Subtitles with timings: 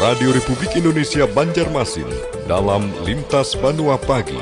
[0.00, 2.08] Radio Republik Indonesia Banjarmasin
[2.48, 4.40] dalam Lintas Banua Pagi.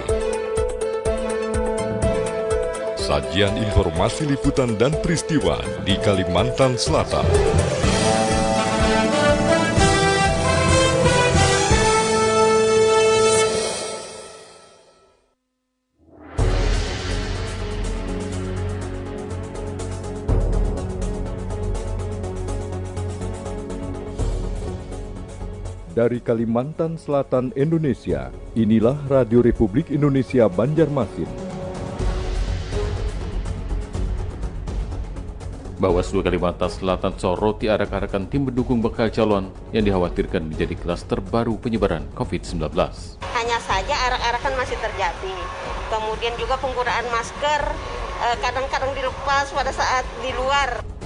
[2.94, 7.26] Sajian informasi liputan dan peristiwa di Kalimantan Selatan.
[25.98, 31.26] Dari Kalimantan Selatan, Indonesia, inilah Radio Republik Indonesia Banjarmasin.
[35.82, 42.06] Bawaslu Kalimantan Selatan soroti arak-arakan tim pendukung bakal calon yang dikhawatirkan menjadi kelas terbaru penyebaran
[42.14, 42.62] COVID-19.
[43.34, 45.34] Hanya saja arak-arakan masih terjadi.
[45.90, 47.74] Kemudian juga penggunaan masker
[48.22, 50.97] eh, kadang-kadang dilepas pada saat di luar.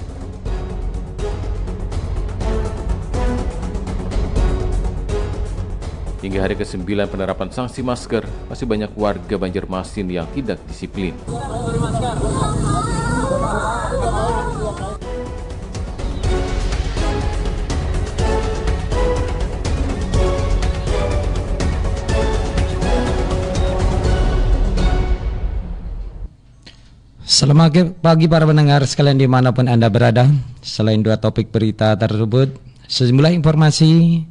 [6.23, 11.11] Hingga hari ke-9 penerapan sanksi masker, masih banyak warga Banjarmasin yang tidak disiplin.
[27.27, 30.31] Selamat pagi para pendengar sekalian di mana pun Anda berada.
[30.63, 32.55] Selain dua topik berita tersebut,
[32.87, 34.23] sejumlah informasi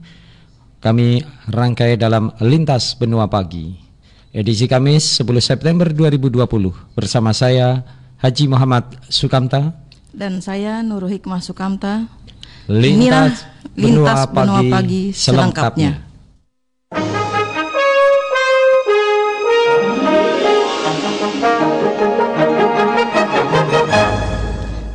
[0.83, 3.79] kami rangkai dalam Lintas Benua Pagi.
[4.35, 6.43] Edisi Kamis 10 September 2020
[6.99, 7.87] bersama saya
[8.19, 12.11] Haji Muhammad Sukamta dan saya Nurul Hikmah Sukamta.
[12.67, 15.15] Lintas, Lintas Benua, Pagi, Pagi selengkapnya.
[15.15, 15.93] selengkapnya.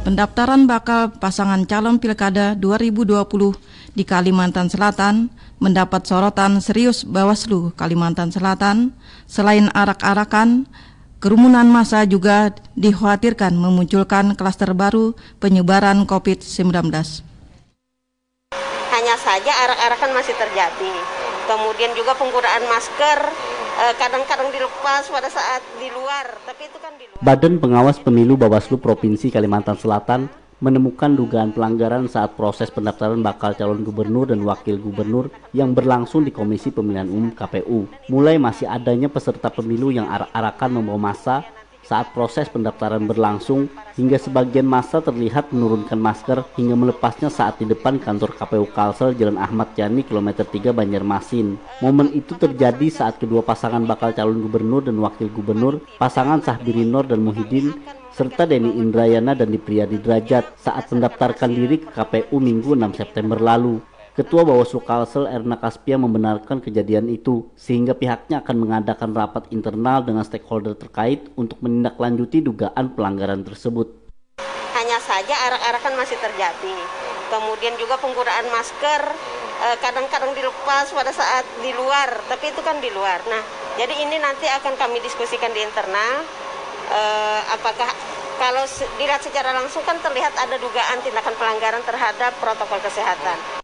[0.08, 3.12] Pendaftaran bakal pasangan calon pilkada 2020
[3.92, 5.28] di Kalimantan Selatan
[5.60, 8.96] mendapat sorotan serius Bawaslu Kalimantan Selatan.
[9.28, 10.64] Selain arak-arakan,
[11.20, 15.12] kerumunan massa juga dikhawatirkan memunculkan klaster baru
[15.44, 16.72] penyebaran COVID-19.
[18.96, 20.94] Hanya saja arak-arakan masih terjadi.
[21.52, 23.20] Kemudian juga penggunaan masker
[23.98, 27.22] kadang-kadang dilepas pada saat di luar, tapi itu kan di luar.
[27.22, 30.26] Badan Pengawas Pemilu Bawaslu Provinsi Kalimantan Selatan
[30.58, 36.34] menemukan dugaan pelanggaran saat proses pendaftaran bakal calon gubernur dan wakil gubernur yang berlangsung di
[36.34, 37.86] Komisi Pemilihan Umum KPU.
[38.10, 41.46] Mulai masih adanya peserta pemilu yang arak-arakan membawa masa
[41.88, 47.96] saat proses pendaftaran berlangsung hingga sebagian masa terlihat menurunkan masker hingga melepasnya saat di depan
[48.04, 51.56] kantor KPU Kalsel Jalan Ahmad Yani kilometer 3 Banjarmasin.
[51.80, 57.24] Momen itu terjadi saat kedua pasangan bakal calon gubernur dan wakil gubernur, pasangan Sahbirinor dan
[57.24, 57.72] Muhyiddin
[58.12, 63.80] serta Denny Indrayana dan Dipriyadi Derajat saat mendaftarkan diri ke KPU Minggu 6 September lalu.
[64.18, 70.26] Ketua Bawaslu Kalsel Erna Kaspia membenarkan kejadian itu, sehingga pihaknya akan mengadakan rapat internal dengan
[70.26, 73.94] stakeholder terkait untuk menindaklanjuti dugaan pelanggaran tersebut.
[74.74, 76.78] Hanya saja arak-arakan masih terjadi.
[77.30, 79.06] Kemudian juga penggunaan masker
[79.70, 83.22] eh, kadang-kadang dilepas pada saat di luar, tapi itu kan di luar.
[83.30, 83.46] Nah,
[83.78, 86.26] jadi ini nanti akan kami diskusikan di internal.
[86.90, 87.94] Eh, apakah
[88.42, 88.66] kalau
[88.98, 93.62] dilihat secara langsung kan terlihat ada dugaan tindakan pelanggaran terhadap protokol kesehatan.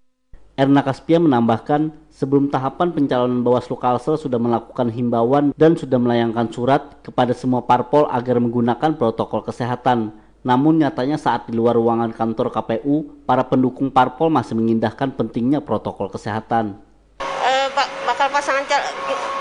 [0.54, 7.02] Erna Kaspia menambahkan, sebelum tahapan pencalonan Bawaslu Kalsel sudah melakukan himbauan dan sudah melayangkan surat
[7.02, 10.14] kepada semua parpol agar menggunakan protokol kesehatan.
[10.46, 16.14] Namun nyatanya saat di luar ruangan kantor KPU, para pendukung parpol masih mengindahkan pentingnya protokol
[16.14, 16.78] kesehatan.
[17.26, 17.68] Uh,
[18.06, 18.62] bakal pasangan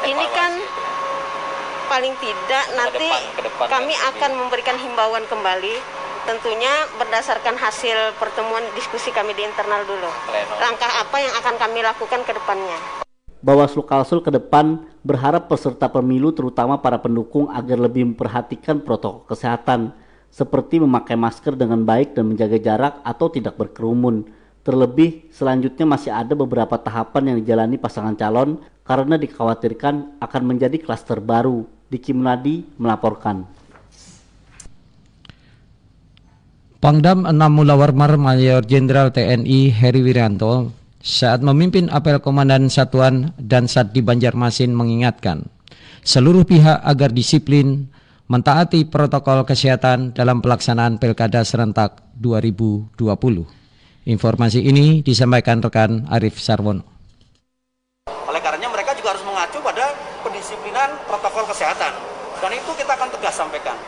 [0.08, 0.52] ini kan
[1.92, 3.08] paling tidak nanti
[3.60, 5.76] kami akan memberikan himbauan kembali
[6.22, 10.10] tentunya berdasarkan hasil pertemuan diskusi kami di internal dulu.
[10.58, 12.78] Langkah apa yang akan kami lakukan ke depannya?
[13.42, 19.90] Bawaslu Kalsul ke depan berharap peserta pemilu terutama para pendukung agar lebih memperhatikan protokol kesehatan
[20.30, 24.30] seperti memakai masker dengan baik dan menjaga jarak atau tidak berkerumun.
[24.62, 31.18] Terlebih, selanjutnya masih ada beberapa tahapan yang dijalani pasangan calon karena dikhawatirkan akan menjadi klaster
[31.18, 31.66] baru.
[31.90, 33.44] Diki Munadi melaporkan.
[36.82, 43.94] Pangdam 6 Mulawarmar Mayor Jenderal TNI Heri Wiranto saat memimpin apel Komandan Satuan dan Sat
[43.94, 45.46] di Banjarmasin mengingatkan
[46.02, 47.86] seluruh pihak agar disiplin
[48.26, 52.98] mentaati protokol kesehatan dalam pelaksanaan Pilkada serentak 2020.
[54.10, 56.82] Informasi ini disampaikan rekan Arif Sarwono.
[58.10, 59.86] Oleh karenanya mereka juga harus mengacu pada
[60.26, 61.94] pendisiplinan protokol kesehatan
[62.42, 63.78] dan itu kita akan tegas sampaikan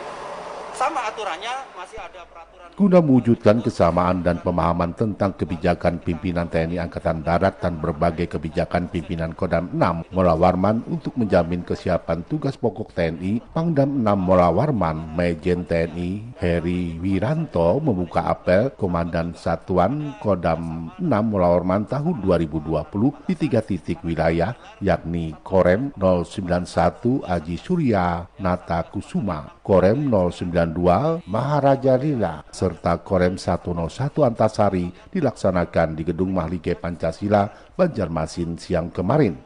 [0.79, 7.23] sama aturannya masih ada peraturan guna mewujudkan kesamaan dan pemahaman tentang kebijakan pimpinan TNI Angkatan
[7.23, 13.39] Darat dan berbagai kebijakan pimpinan Kodam 6 Mola Warman untuk menjamin kesiapan tugas pokok TNI,
[13.55, 21.55] Pangdam 6 Mola Warman, Majen TNI Heri Wiranto membuka apel Komandan Satuan Kodam 6 Mola
[21.55, 22.75] Warman tahun 2020
[23.23, 24.51] di tiga titik wilayah,
[24.83, 34.89] yakni Korem 091 Aji Surya Nata Kusuma, Korem 092 Maharaja Lila, serta Korem 101 Antasari
[35.13, 37.45] dilaksanakan di Gedung Mahlike Pancasila,
[37.77, 39.37] Banjarmasin siang kemarin.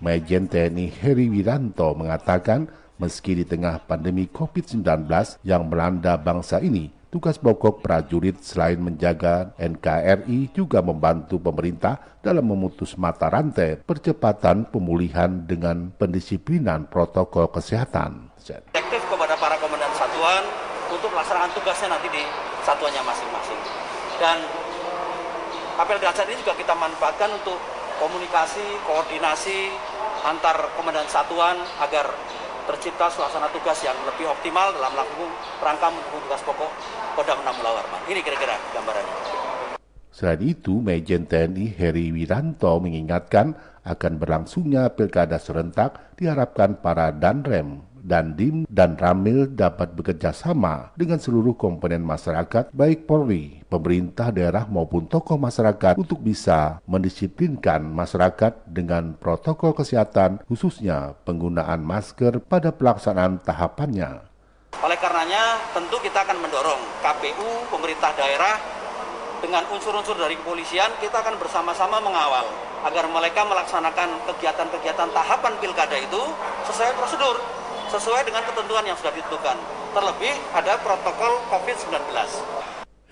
[0.00, 2.64] Majen TNI Heri Wiranto mengatakan
[2.96, 5.04] meski di tengah pandemi COVID-19
[5.44, 12.96] yang melanda bangsa ini, tugas pokok prajurit selain menjaga NKRI juga membantu pemerintah dalam memutus
[12.96, 18.32] mata rantai percepatan pemulihan dengan pendisiplinan protokol kesehatan.
[18.42, 20.61] Kepada para komandan satuan
[21.02, 22.22] untuk melaksanakan tugasnya nanti di
[22.62, 23.58] satuannya masing-masing.
[24.22, 24.38] Dan
[25.74, 27.58] apel dasar ini juga kita manfaatkan untuk
[27.98, 29.66] komunikasi, koordinasi
[30.22, 32.06] antar komandan satuan agar
[32.70, 36.70] tercipta suasana tugas yang lebih optimal dalam melakukan rangka mendukung tugas pokok
[37.18, 38.00] Kodam 6 Mulawarman.
[38.06, 39.16] Ini kira-kira gambarannya.
[40.14, 48.66] Selain itu, Majen TNI Heri Wiranto mengingatkan akan berlangsungnya pilkada serentak diharapkan para danrem Dandim
[48.66, 55.38] dan Ramil dapat bekerja sama dengan seluruh komponen masyarakat baik Polri, pemerintah daerah maupun tokoh
[55.38, 64.26] masyarakat untuk bisa mendisiplinkan masyarakat dengan protokol kesehatan khususnya penggunaan masker pada pelaksanaan tahapannya.
[64.82, 68.58] Oleh karenanya tentu kita akan mendorong KPU, pemerintah daerah
[69.38, 72.46] dengan unsur-unsur dari kepolisian kita akan bersama-sama mengawal
[72.82, 76.22] agar mereka melaksanakan kegiatan-kegiatan tahapan pilkada itu
[76.66, 77.61] sesuai prosedur
[77.92, 79.56] sesuai dengan ketentuan yang sudah ditentukan.
[79.92, 81.92] Terlebih ada protokol COVID-19.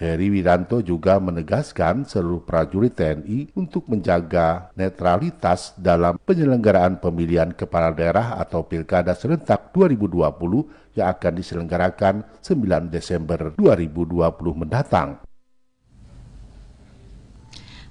[0.01, 8.41] Heri Wiranto juga menegaskan seluruh prajurit TNI untuk menjaga netralitas dalam penyelenggaraan pemilihan kepala daerah
[8.41, 14.17] atau pilkada serentak 2020 yang akan diselenggarakan 9 Desember 2020
[14.57, 15.21] mendatang.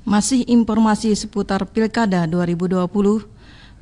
[0.01, 2.89] Masih informasi seputar pilkada 2020,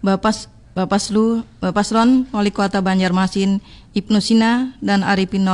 [0.03, 3.65] Bapak Bapaslu, Bapaslon Wali Kota Banjarmasin,
[3.97, 5.49] Ibnu Sina, dan Arifin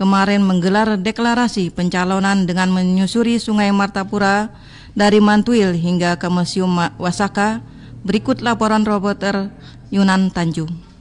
[0.00, 4.48] kemarin menggelar deklarasi pencalonan dengan menyusuri Sungai Martapura
[4.96, 7.60] dari Mantuil hingga ke Museum Wasaka.
[8.08, 9.52] Berikut laporan reporter
[9.92, 10.93] Yunan Tanjung.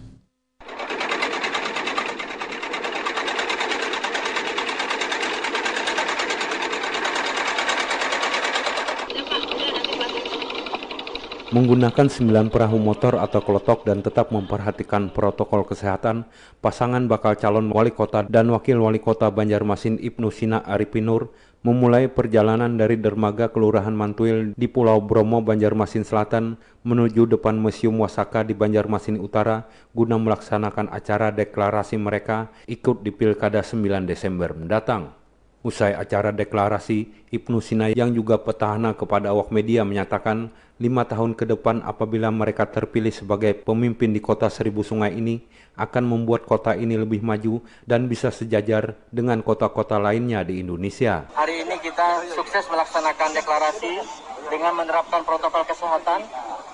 [11.53, 16.25] Menggunakan 9 perahu motor atau kelotok dan tetap memperhatikan protokol kesehatan,
[16.65, 21.29] pasangan bakal calon wali kota dan wakil wali kota Banjarmasin Ibnu Sina Aripinur
[21.61, 28.41] memulai perjalanan dari dermaga Kelurahan Mantuil di Pulau Bromo, Banjarmasin Selatan menuju depan Museum Wasaka
[28.41, 35.22] di Banjarmasin Utara guna melaksanakan acara deklarasi mereka ikut di Pilkada 9 Desember mendatang.
[35.63, 41.47] Usai acara deklarasi, Ibnu Sina yang juga petahana kepada awak media menyatakan lima tahun ke
[41.55, 45.39] depan apabila mereka terpilih sebagai pemimpin di kota Seribu Sungai ini
[45.79, 51.31] akan membuat kota ini lebih maju dan bisa sejajar dengan kota-kota lainnya di Indonesia.
[51.31, 54.03] Hari ini kita sukses melaksanakan deklarasi
[54.51, 56.27] dengan menerapkan protokol kesehatan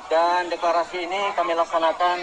[0.09, 2.17] dan deklarasi ini kami laksanakan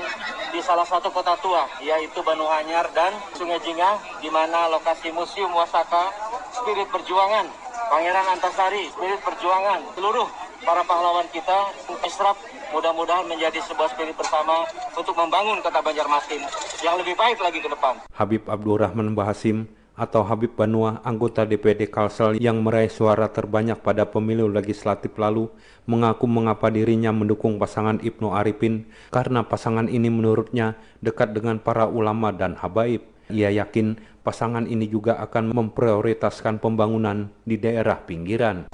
[0.51, 5.55] di salah satu kota tua yaitu Banu Anyar dan Sungai Jingah di mana lokasi Museum
[5.55, 6.11] Wasaka
[6.53, 7.47] spirit perjuangan,
[7.87, 10.27] Pangeran Antasari, spirit perjuangan, seluruh
[10.67, 11.71] para pahlawan kita,
[12.03, 12.35] Israp,
[12.75, 14.67] mudah-mudahan menjadi sebuah spirit bersama
[14.99, 16.43] untuk membangun kota Banjarmasin
[16.83, 18.03] yang lebih baik lagi ke depan.
[18.11, 24.45] Habib Abdurrahman Bahasim atau Habib Banua, anggota DPD Kalsel yang meraih suara terbanyak pada pemilu
[24.45, 25.49] legislatif lalu,
[25.89, 32.29] mengaku mengapa dirinya mendukung pasangan Ibnu Arifin karena pasangan ini menurutnya dekat dengan para ulama
[32.31, 33.09] dan habaib.
[33.27, 38.67] Ia yakin pasangan ini juga akan memprioritaskan pembangunan di daerah pinggiran.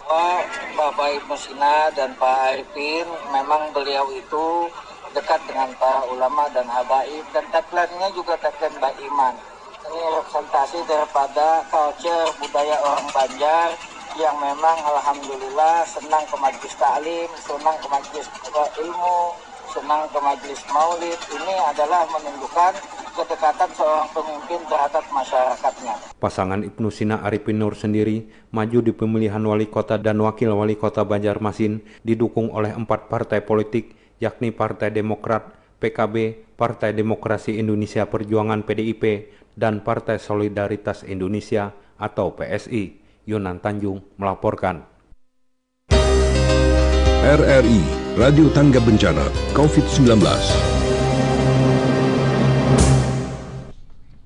[0.82, 4.66] Bapak Ibnu Sina dan Pak Arifin, memang beliau itu
[5.12, 9.35] dekat dengan para ulama dan habaib dan tagline-nya juga tagline Mbak Iman.
[9.92, 13.68] Ini representasi daripada culture budaya orang Banjar
[14.16, 18.26] yang memang alhamdulillah senang ke majlis taklim, senang ke majlis
[18.82, 19.21] ilmu,
[19.73, 21.19] senang ke majlis maulid.
[21.33, 22.73] Ini adalah menunjukkan
[23.17, 25.95] kedekatan seorang pemimpin terhadap masyarakatnya.
[26.21, 31.05] Pasangan Ibnu Sina Arifin Nur sendiri maju di pemilihan wali kota dan wakil wali kota
[31.05, 35.50] Banjarmasin didukung oleh empat partai politik yakni Partai Demokrat,
[35.83, 43.02] PKB, Partai Demokrasi Indonesia Perjuangan PDIP, dan Partai Solidaritas Indonesia atau PSI.
[43.23, 44.92] Yunan Tanjung melaporkan.
[47.23, 47.79] RRI
[48.19, 49.23] Radio Tangga Bencana
[49.55, 50.26] COVID-19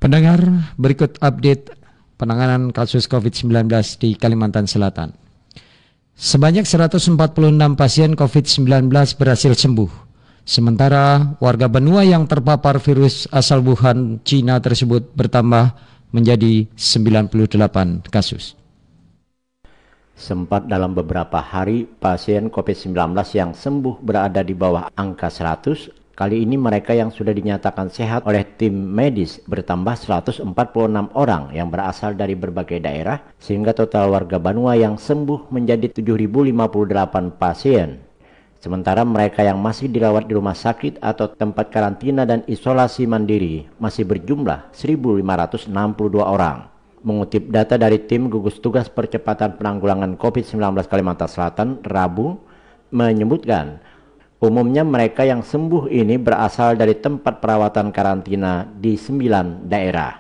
[0.01, 0.41] Pendengar,
[0.81, 1.77] berikut update
[2.17, 3.69] penanganan kasus COVID-19
[4.01, 5.13] di Kalimantan Selatan.
[6.17, 7.21] Sebanyak 146
[7.77, 8.89] pasien COVID-19
[9.21, 9.93] berhasil sembuh.
[10.49, 15.77] Sementara warga benua yang terpapar virus asal Wuhan, Cina tersebut bertambah
[16.17, 18.57] menjadi 98 kasus.
[20.17, 26.57] Sempat dalam beberapa hari, pasien COVID-19 yang sembuh berada di bawah angka 100 Kali ini
[26.57, 30.49] mereka yang sudah dinyatakan sehat oleh tim medis bertambah 146
[31.13, 38.01] orang yang berasal dari berbagai daerah sehingga total warga Banua yang sembuh menjadi 7.058 pasien.
[38.57, 44.09] Sementara mereka yang masih dirawat di rumah sakit atau tempat karantina dan isolasi mandiri masih
[44.09, 45.69] berjumlah 1.562
[46.25, 46.76] orang.
[47.05, 52.41] Mengutip data dari tim gugus tugas percepatan penanggulangan COVID-19 Kalimantan Selatan, Rabu,
[52.95, 53.83] menyebutkan
[54.37, 60.13] Umumnya mereka yang sembuh ini berasal dari tempat perawatan karantina di 9 daerah.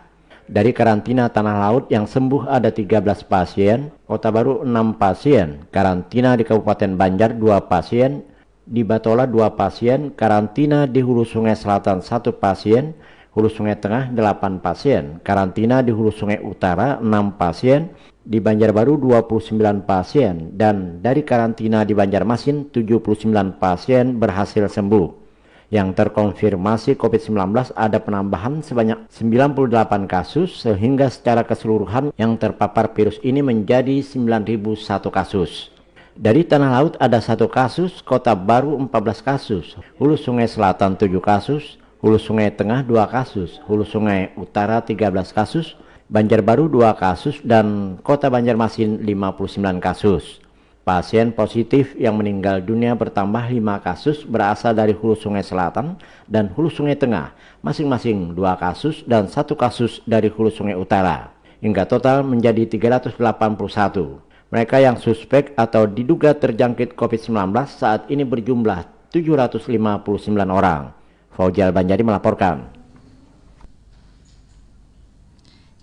[0.48, 6.48] Dari karantina Tanah Laut yang sembuh ada 13 pasien, Kota Baru 6 pasien, karantina di
[6.48, 8.24] Kabupaten Banjar 2 pasien,
[8.64, 12.96] di Batola 2 pasien, karantina di Hulu Sungai Selatan 1 pasien,
[13.36, 17.92] Hulu Sungai Tengah 8 pasien, karantina di Hulu Sungai Utara 6 pasien,
[18.24, 20.56] di Banjarbaru 29 pasien.
[20.56, 25.28] Dan dari karantina di Banjarmasin 79 pasien berhasil sembuh.
[25.68, 33.44] Yang terkonfirmasi COVID-19 ada penambahan sebanyak 98 kasus sehingga secara keseluruhan yang terpapar virus ini
[33.44, 35.68] menjadi 9.001 kasus.
[36.16, 41.76] Dari Tanah Laut ada satu kasus, Kota Baru 14 kasus, Hulu Sungai Selatan 7 kasus,
[41.96, 45.80] Hulu Sungai Tengah 2 kasus, Hulu Sungai Utara 13 kasus,
[46.12, 50.44] Banjarbaru 2 kasus dan Kota Banjarmasin 59 kasus.
[50.84, 55.96] Pasien positif yang meninggal dunia bertambah 5 kasus berasal dari Hulu Sungai Selatan
[56.28, 57.32] dan Hulu Sungai Tengah,
[57.64, 61.32] masing-masing 2 kasus dan 1 kasus dari Hulu Sungai Utara.
[61.64, 64.20] Hingga total menjadi 381.
[64.52, 70.04] Mereka yang suspek atau diduga terjangkit COVID-19 saat ini berjumlah 759
[70.52, 70.95] orang.
[71.36, 72.72] Faujal Banjari melaporkan.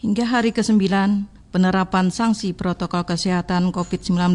[0.01, 0.83] Hingga hari ke-9,
[1.53, 4.33] penerapan sanksi protokol kesehatan COVID-19,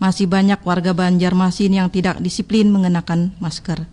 [0.00, 3.84] masih banyak warga Banjarmasin yang tidak disiplin mengenakan masker.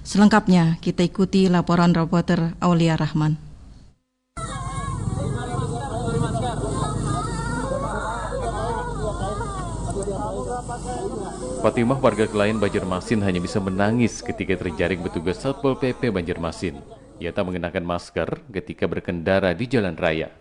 [0.00, 3.49] Selengkapnya kita ikuti laporan reporter Aulia Rahman.
[11.60, 16.80] Fatimah warga lain Banjarmasin hanya bisa menangis ketika terjaring petugas Satpol PP Banjarmasin.
[17.20, 20.32] Ia tak mengenakan masker ketika berkendara di jalan raya.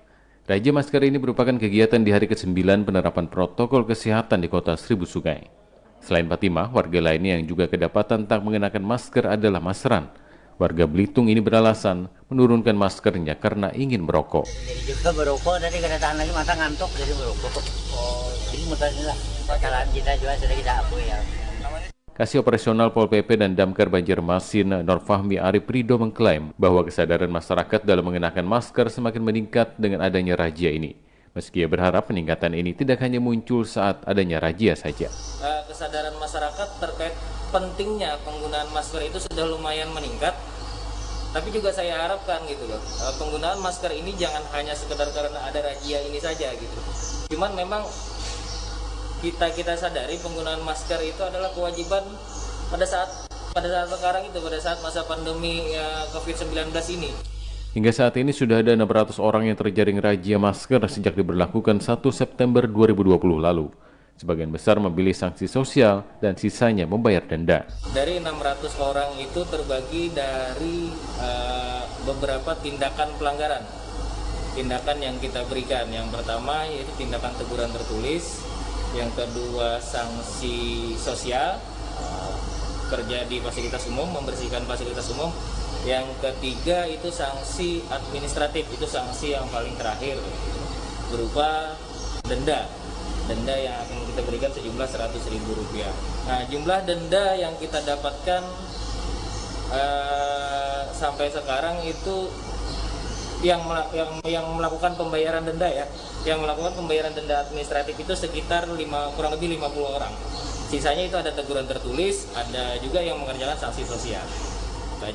[0.48, 5.52] Raja masker ini merupakan kegiatan di hari ke-9 penerapan protokol kesehatan di kota Seribu Sungai.
[6.00, 10.08] Selain Fatimah, warga lainnya yang juga kedapatan tak mengenakan masker adalah Masran.
[10.60, 14.44] Warga Belitung ini beralasan menurunkan maskernya karena ingin merokok.
[14.44, 17.64] Jadi juga merokok, tadi kedatangan lagi mata ngantuk jadi merokok.
[17.96, 19.18] Oh, jadi mutarnya lah.
[19.96, 21.18] kita juga sudah kita apa ya.
[22.12, 28.04] Kasih Operasional Pol PP dan Damkar Banjarmasin Norfahmi Arif Rido mengklaim bahwa kesadaran masyarakat dalam
[28.04, 31.00] mengenakan masker semakin meningkat dengan adanya razia ini.
[31.32, 35.08] Meski ia berharap peningkatan ini tidak hanya muncul saat adanya razia saja.
[35.40, 37.09] Eh, kesadaran masyarakat terkait
[37.50, 40.34] pentingnya penggunaan masker itu sudah lumayan meningkat,
[41.30, 45.62] tapi juga saya harapkan gitu loh eh, penggunaan masker ini jangan hanya sekedar karena ada
[45.62, 46.80] razia ini saja gitu.
[47.30, 47.86] Cuman memang
[49.22, 52.02] kita kita sadari penggunaan masker itu adalah kewajiban
[52.72, 53.10] pada saat
[53.54, 57.12] pada saat sekarang itu pada saat masa pandemi ya, COVID-19 ini.
[57.70, 62.66] Hingga saat ini sudah ada 600 orang yang terjaring razia masker sejak diberlakukan 1 September
[62.66, 63.70] 2020 lalu.
[64.20, 67.64] Sebagian besar memilih sanksi sosial dan sisanya membayar denda.
[67.96, 70.92] Dari 600 orang itu terbagi dari
[71.24, 73.64] uh, beberapa tindakan pelanggaran.
[74.60, 75.88] Tindakan yang kita berikan.
[75.88, 78.44] Yang pertama yaitu tindakan teguran tertulis,
[78.92, 81.56] yang kedua sanksi sosial
[82.90, 85.30] kerja di fasilitas umum membersihkan fasilitas umum
[85.86, 90.18] yang ketiga itu sanksi administratif itu sanksi yang paling terakhir
[91.14, 91.78] berupa
[92.26, 92.66] denda
[93.30, 95.94] denda yang akan kita berikan sejumlah 100 ribu rupiah.
[96.26, 98.42] Nah jumlah denda yang kita dapatkan
[99.70, 102.34] uh, sampai sekarang itu
[103.46, 103.64] yang
[103.96, 105.86] yang yang melakukan pembayaran denda ya.
[106.26, 108.76] Yang melakukan pembayaran denda administratif itu sekitar 5
[109.16, 110.14] kurang lebih 50 orang.
[110.70, 114.26] Sisanya itu ada teguran tertulis ada juga yang mengerjakan sanksi sosial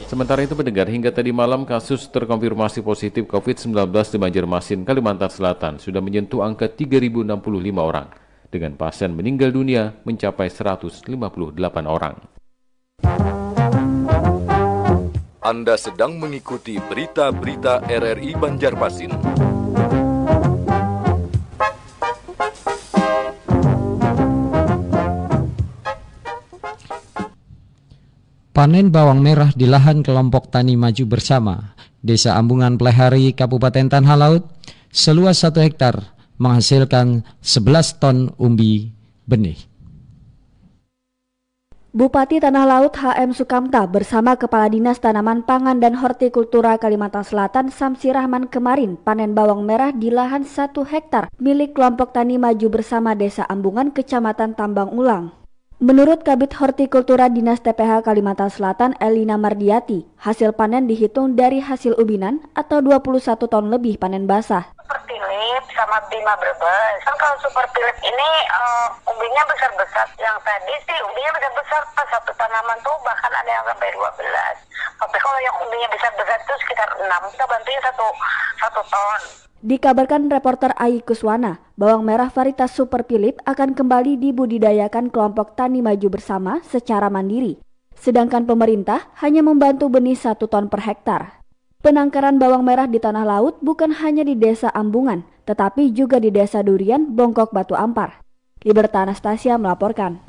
[0.08, 6.00] Sementara itu pendengar hingga tadi malam kasus terkonfirmasi positif COVID-19 di Banjarmasin, Kalimantan Selatan sudah
[6.00, 7.24] menyentuh angka 3.065
[7.76, 8.08] orang
[8.48, 11.10] dengan pasien meninggal dunia mencapai 158
[11.84, 12.16] orang.
[15.44, 19.12] Anda sedang mengikuti berita-berita RRI Banjarmasin.
[28.54, 34.46] Panen bawang merah di lahan kelompok tani maju bersama Desa Ambungan Plehari, Kabupaten Tanah Laut,
[34.94, 38.94] seluas satu hektar menghasilkan 11 ton umbi
[39.26, 39.58] benih.
[41.90, 48.14] Bupati Tanah Laut HM Sukamta bersama Kepala Dinas Tanaman Pangan dan Hortikultura Kalimantan Selatan Samsi
[48.14, 53.42] Rahman kemarin panen bawang merah di lahan 1 hektar milik kelompok tani maju bersama Desa
[53.50, 55.42] Ambungan Kecamatan Tambang Ulang.
[55.82, 62.46] Menurut Kabit Hortikultura Dinas TPH Kalimantan Selatan Elina Mardiati, hasil panen dihitung dari hasil ubinan
[62.54, 64.70] atau 21 ton lebih panen basah.
[64.78, 67.02] Super Philip sama Bima Brebes.
[67.02, 70.06] Kan kalau Super Philip ini uh, umbinya besar-besar.
[70.14, 74.14] Yang tadi sih umbinya besar-besar pas satu tanaman tuh bahkan ada yang sampai 12.
[75.02, 77.34] Tapi kalau yang umbinya besar-besar itu sekitar 6.
[77.34, 78.06] Kita bantuin satu,
[78.62, 79.43] satu ton.
[79.64, 86.12] Dikabarkan reporter Ai Kuswana, bawang merah varietas Super Philip akan kembali dibudidayakan kelompok tani maju
[86.12, 87.56] bersama secara mandiri.
[87.96, 91.40] Sedangkan pemerintah hanya membantu benih satu ton per hektar.
[91.80, 96.60] Penangkaran bawang merah di tanah laut bukan hanya di desa Ambungan, tetapi juga di desa
[96.60, 98.20] Durian, Bongkok, Batu Ampar.
[98.68, 100.20] Liberta Anastasia melaporkan.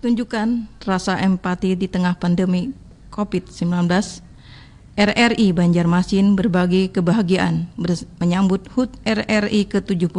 [0.00, 2.72] Tunjukkan rasa empati di tengah pandemi
[3.12, 3.92] COVID-19
[4.98, 7.70] RRI Banjarmasin berbagi kebahagiaan
[8.18, 10.10] menyambut HUT RRI ke-75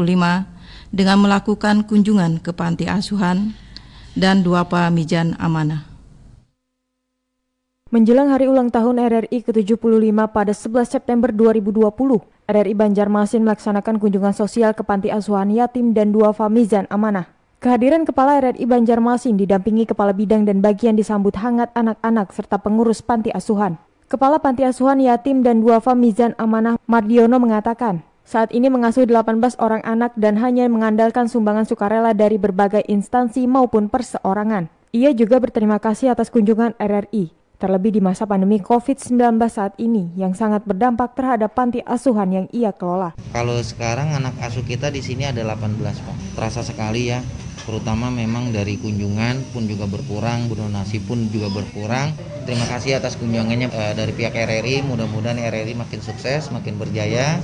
[0.95, 3.59] dengan melakukan kunjungan ke panti asuhan
[4.15, 5.83] dan Duapa Mijan Amanah.
[7.91, 11.91] Menjelang hari ulang tahun RRI ke-75 pada 11 September 2020,
[12.47, 17.27] RRI Banjarmasin melaksanakan kunjungan sosial ke panti asuhan yatim dan Duafa Mizan Amanah.
[17.59, 23.27] Kehadiran Kepala RRI Banjarmasin didampingi Kepala Bidang dan Bagian disambut hangat anak-anak serta pengurus panti
[23.35, 23.75] asuhan.
[24.09, 29.85] Kepala Panti Asuhan Yatim dan Duafa Mizan Amanah Mardiono mengatakan, saat ini mengasuh 18 orang
[29.85, 34.65] anak dan hanya mengandalkan sumbangan sukarela dari berbagai instansi maupun perseorangan.
[34.97, 37.29] Ia juga berterima kasih atas kunjungan RRI,
[37.61, 42.73] terlebih di masa pandemi COVID-19 saat ini yang sangat berdampak terhadap panti asuhan yang ia
[42.73, 43.13] kelola.
[43.29, 46.17] Kalau sekarang anak asuh kita di sini ada 18 Pak.
[46.33, 47.21] Terasa sekali ya,
[47.69, 52.17] terutama memang dari kunjungan pun juga berkurang, donasi pun juga berkurang.
[52.49, 54.81] Terima kasih atas kunjungannya uh, dari pihak RRI.
[54.89, 57.37] Mudah-mudahan RRI makin sukses, makin berjaya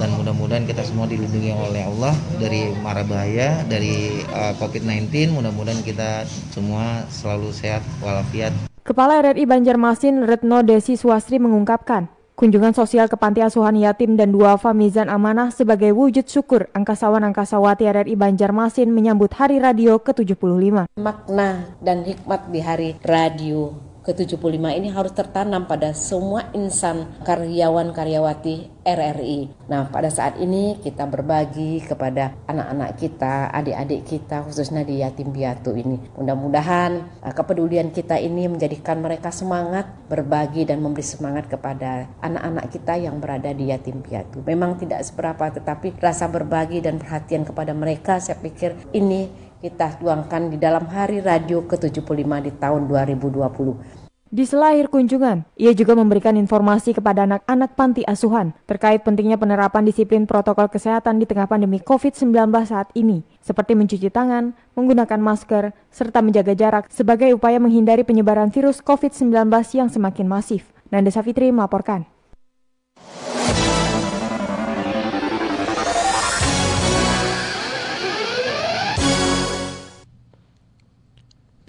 [0.00, 5.36] dan mudah-mudahan kita semua dilindungi oleh Allah dari mara bahaya dari uh, eh, COVID-19.
[5.36, 6.24] Mudah-mudahan kita
[6.56, 8.56] semua selalu sehat walafiat.
[8.80, 12.08] Kepala RRI Banjarmasin Retno Desi Swastri mengungkapkan,
[12.40, 17.84] Kunjungan sosial ke Panti Asuhan Yatim dan Duafa Mizan Amanah sebagai wujud syukur angkasawan angkasawati
[17.84, 20.88] RRI Banjarmasin menyambut Hari Radio ke-75.
[20.96, 29.68] Makna dan hikmat di Hari Radio ke-75 ini harus tertanam pada semua insan karyawan-karyawati RRI.
[29.68, 35.76] Nah, pada saat ini kita berbagi kepada anak-anak kita, adik-adik kita khususnya di yatim piatu
[35.76, 36.00] ini.
[36.16, 42.96] Mudah-mudahan uh, kepedulian kita ini menjadikan mereka semangat berbagi dan memberi semangat kepada anak-anak kita
[42.96, 44.40] yang berada di yatim piatu.
[44.48, 50.48] Memang tidak seberapa tetapi rasa berbagi dan perhatian kepada mereka saya pikir ini kita tuangkan
[50.48, 54.08] di dalam hari radio ke-75 di tahun 2020.
[54.30, 59.82] Di sela akhir kunjungan, ia juga memberikan informasi kepada anak-anak panti asuhan terkait pentingnya penerapan
[59.82, 62.30] disiplin protokol kesehatan di tengah pandemi COVID-19
[62.62, 68.78] saat ini, seperti mencuci tangan, menggunakan masker, serta menjaga jarak sebagai upaya menghindari penyebaran virus
[68.80, 70.62] COVID-19 yang semakin masif.
[70.94, 72.06] Nanda Safitri melaporkan.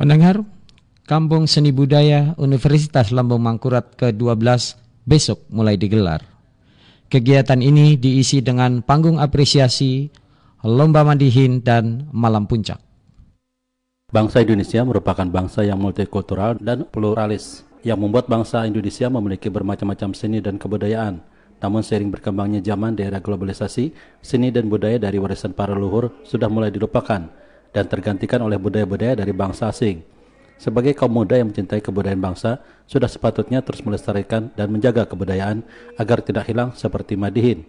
[0.02, 0.42] Pendengar,
[1.06, 4.74] Kampung Seni Budaya Universitas Lambung Mangkurat ke-12
[5.06, 6.26] besok mulai digelar.
[7.06, 10.10] Kegiatan ini diisi dengan panggung apresiasi,
[10.66, 12.82] lomba mandihin, dan malam puncak.
[14.10, 20.42] Bangsa Indonesia merupakan bangsa yang multikultural dan pluralis, yang membuat bangsa Indonesia memiliki bermacam-macam seni
[20.42, 21.22] dan kebudayaan.
[21.62, 26.50] Namun seiring berkembangnya zaman di era globalisasi, seni dan budaya dari warisan para leluhur sudah
[26.50, 27.41] mulai dilupakan
[27.72, 30.04] dan tergantikan oleh budaya-budaya dari bangsa asing.
[30.62, 35.66] Sebagai kaum muda yang mencintai kebudayaan bangsa, sudah sepatutnya terus melestarikan dan menjaga kebudayaan
[35.98, 37.66] agar tidak hilang seperti Madihin.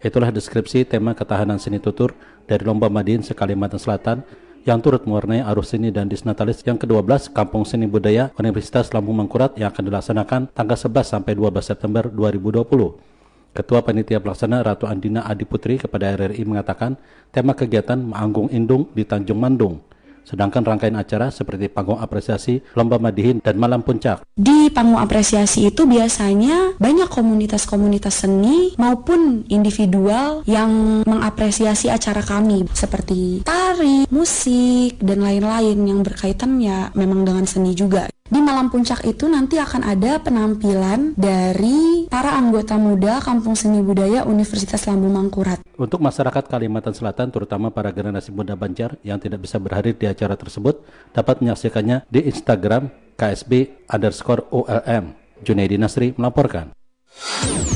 [0.00, 2.16] Itulah deskripsi tema ketahanan seni tutur
[2.48, 4.24] dari Lomba Madihin se-Kalimantan Selatan
[4.64, 9.52] yang turut mewarnai arus seni dan disnatalis yang ke-12 Kampung Seni Budaya Universitas Lambung Mangkurat
[9.60, 13.19] yang akan dilaksanakan tanggal 11 sampai 12 September 2020.
[13.50, 16.94] Ketua Panitia Pelaksana Ratu Andina Adiputri kepada RRI mengatakan
[17.34, 19.82] tema kegiatan Manggung Indung di Tanjung Mandung.
[20.22, 24.22] Sedangkan rangkaian acara seperti panggung apresiasi, lomba madihin, dan malam puncak.
[24.38, 33.42] Di panggung apresiasi itu biasanya banyak komunitas-komunitas seni maupun individual yang mengapresiasi acara kami seperti
[33.42, 38.06] tari, musik, dan lain-lain yang berkaitan ya memang dengan seni juga.
[38.30, 44.22] Di malam puncak itu nanti akan ada penampilan dari para anggota muda Kampung Seni Budaya
[44.22, 45.58] Universitas Lambung Mangkurat.
[45.74, 50.38] Untuk masyarakat Kalimantan Selatan, terutama para generasi muda Banjar yang tidak bisa berhadir di acara
[50.38, 50.78] tersebut,
[51.10, 55.10] dapat menyaksikannya di Instagram KSB underscore OLM.
[55.42, 56.70] Junaidi Nasri melaporkan.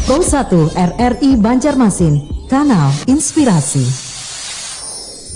[0.06, 3.82] Go 1 RRI Banjarmasin, kanal inspirasi.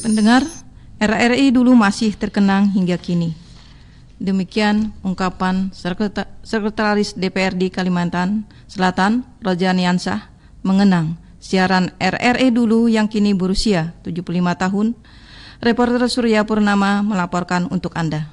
[0.07, 0.46] Pendengar,
[1.02, 3.47] RRI dulu masih terkenang hingga kini.
[4.18, 5.70] Demikian ungkapan
[6.42, 10.35] Sekretaris DPRD Kalimantan Selatan, Rojani Ansah,
[10.66, 14.98] mengenang siaran RRE dulu yang kini berusia 75 tahun.
[15.62, 18.31] Reporter Surya Purnama melaporkan untuk Anda.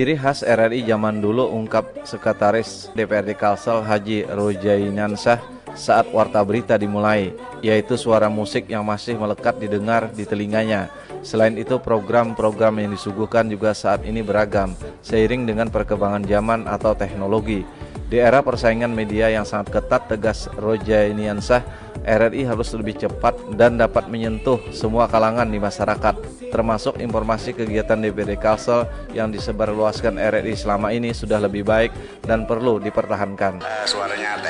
[0.00, 5.36] Ciri khas RRI zaman dulu ungkap Sekretaris DPRD Kalsel Haji Rojainansah
[5.76, 10.88] saat warta berita dimulai, yaitu suara musik yang masih melekat didengar di telinganya.
[11.20, 14.72] Selain itu program-program yang disuguhkan juga saat ini beragam,
[15.04, 17.68] seiring dengan perkembangan zaman atau teknologi.
[18.10, 21.62] Di era persaingan media yang sangat ketat, tegas Rojainiansah,
[22.02, 26.18] RRI harus lebih cepat dan dapat menyentuh semua kalangan di masyarakat,
[26.50, 31.94] termasuk informasi kegiatan DPD Kalsel yang disebarluaskan RRI selama ini sudah lebih baik
[32.26, 33.62] dan perlu dipertahankan.
[33.86, 34.42] suaranya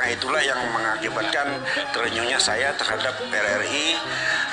[0.00, 3.98] Nah itulah yang mengakibatkan terenyuhnya saya terhadap RRI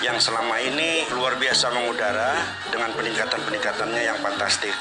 [0.01, 2.41] yang selama ini luar biasa mengudara
[2.73, 4.73] dengan peningkatan-peningkatannya yang fantastik.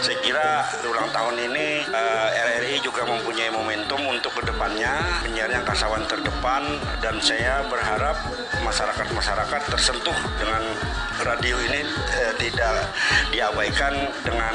[0.00, 6.08] Saya kira ulang tahun ini eh, RRI juga mempunyai momentum untuk ke depannya menjadi angkasawan
[6.08, 8.16] terdepan dan saya berharap
[8.64, 10.64] masyarakat-masyarakat tersentuh dengan
[11.22, 12.92] radio ini uh, tidak
[13.32, 14.54] diabaikan dengan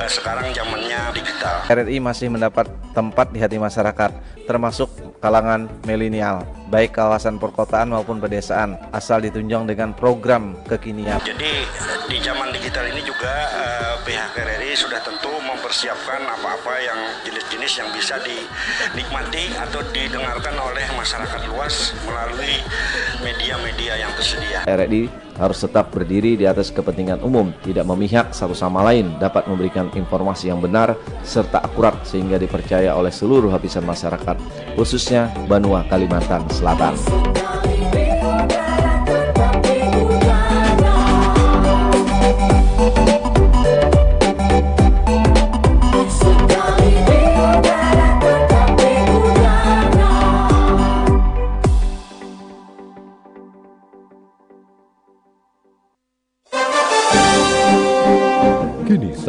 [0.00, 1.56] uh, sekarang zamannya digital.
[1.68, 4.10] RRI masih mendapat tempat di hati masyarakat,
[4.48, 4.88] termasuk
[5.20, 11.20] kalangan milenial, baik kawasan perkotaan maupun pedesaan, asal ditunjang dengan program kekinian.
[11.20, 11.66] Jadi
[12.06, 17.90] di zaman digital ini juga uh, pihak RRI sudah tentu mempersiapkan apa-apa yang jenis-jenis yang
[17.90, 22.62] bisa dinikmati atau didengarkan oleh masyarakat luas melalui
[23.26, 24.62] media-media yang tersedia.
[24.70, 29.90] RRI harus tetap berdiri di atas kepentingan umum, tidak memihak satu sama lain, dapat memberikan
[29.90, 30.94] informasi yang benar
[31.26, 34.38] serta akurat sehingga dipercaya oleh seluruh lapisan masyarakat,
[34.78, 36.94] khususnya Banua Kalimantan Selatan.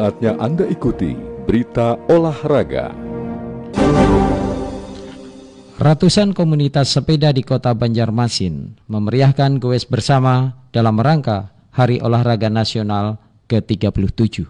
[0.07, 2.95] Saatnya Anda ikuti berita olahraga.
[5.75, 13.19] Ratusan komunitas sepeda di kota Banjarmasin memeriahkan goes bersama dalam rangka Hari Olahraga Nasional
[13.51, 14.47] ke-37.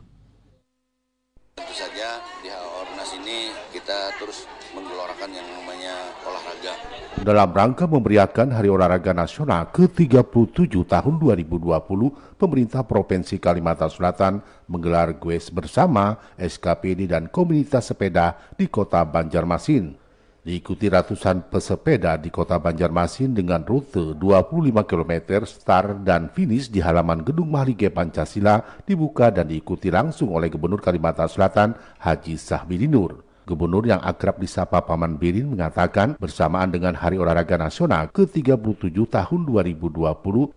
[7.17, 15.49] Dalam rangka memeriahkan Hari Olahraga Nasional ke-37 tahun 2020, pemerintah Provinsi Kalimantan Selatan menggelar GUES
[15.49, 19.97] bersama SKPD dan komunitas sepeda di kota Banjarmasin.
[20.45, 27.25] Diikuti ratusan pesepeda di kota Banjarmasin dengan rute 25 km start dan finish di halaman
[27.25, 33.26] Gedung Mahlige Pancasila dibuka dan diikuti langsung oleh Gubernur Kalimantan Selatan Haji Sahbidinur.
[33.47, 40.03] Gubernur yang akrab disapa Paman Birin mengatakan bersamaan dengan Hari Olahraga Nasional ke-37 tahun 2020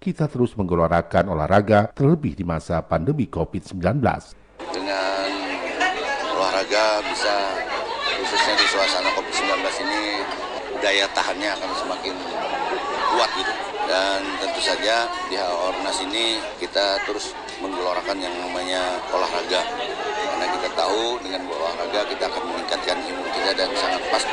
[0.02, 3.78] kita terus menggelarakan olahraga terlebih di masa pandemi COVID-19.
[4.74, 5.28] Dengan
[6.34, 7.34] olahraga bisa
[8.18, 9.54] khususnya di suasana COVID-19
[9.86, 10.02] ini
[10.82, 12.14] daya tahannya akan semakin
[13.14, 13.52] kuat gitu.
[13.86, 19.60] Dan tentu saja di Ornas ini kita terus menggelorakan yang namanya olahraga
[20.40, 24.24] karena kita tahu dengan olahraga kita akan meningkatkan imun kita dan sangat pas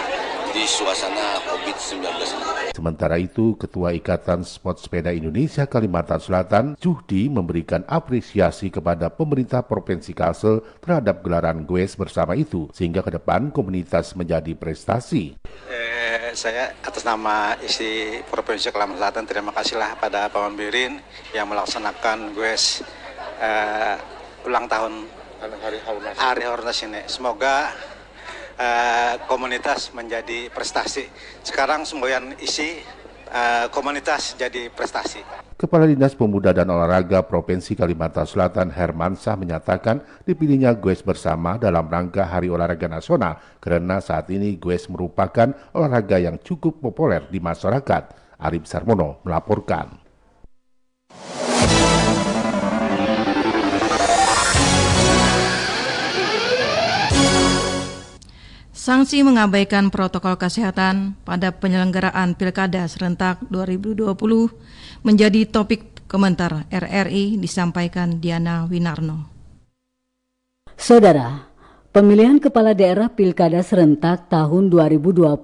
[0.56, 2.72] di suasana COVID-19 ini.
[2.72, 10.16] Sementara itu, Ketua Ikatan Sport Sepeda Indonesia Kalimantan Selatan, Juhdi, memberikan apresiasi kepada pemerintah Provinsi
[10.16, 15.38] Kalsel terhadap gelaran GWES bersama itu, sehingga ke depan komunitas menjadi prestasi.
[15.68, 21.04] Eh, saya atas nama isi Provinsi Kalimantan Selatan terima kasihlah pada Pak Birin
[21.36, 22.82] yang melaksanakan GWES
[23.38, 23.96] eh,
[24.46, 24.94] ulang tahun
[25.38, 26.44] Hari Harun Hari
[26.90, 27.02] ini.
[27.06, 27.70] Semoga
[28.58, 31.06] uh, komunitas menjadi prestasi.
[31.46, 32.82] Sekarang semboyan isi
[33.30, 35.22] uh, komunitas jadi prestasi.
[35.58, 42.30] Kepala Dinas Pemuda dan Olahraga Provinsi Kalimantan Selatan Hermansah menyatakan dipilihnya GWES bersama dalam rangka
[42.30, 48.26] Hari Olahraga Nasional karena saat ini GWES merupakan olahraga yang cukup populer di masyarakat.
[48.38, 49.98] Arif Sarmono melaporkan.
[58.88, 64.16] Sanksi mengabaikan protokol kesehatan pada penyelenggaraan Pilkada serentak 2020
[65.04, 69.28] menjadi topik komentar RRI disampaikan Diana Winarno.
[70.80, 71.52] Saudara,
[71.92, 75.36] pemilihan kepala daerah Pilkada serentak tahun 2020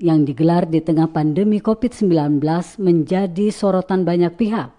[0.00, 2.40] yang digelar di tengah pandemi COVID-19
[2.80, 4.72] menjadi sorotan banyak pihak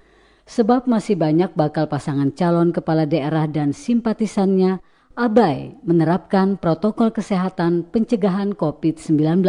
[0.49, 4.81] sebab masih banyak bakal pasangan calon kepala daerah dan simpatisannya
[5.19, 9.43] abai menerapkan protokol kesehatan pencegahan COVID-19.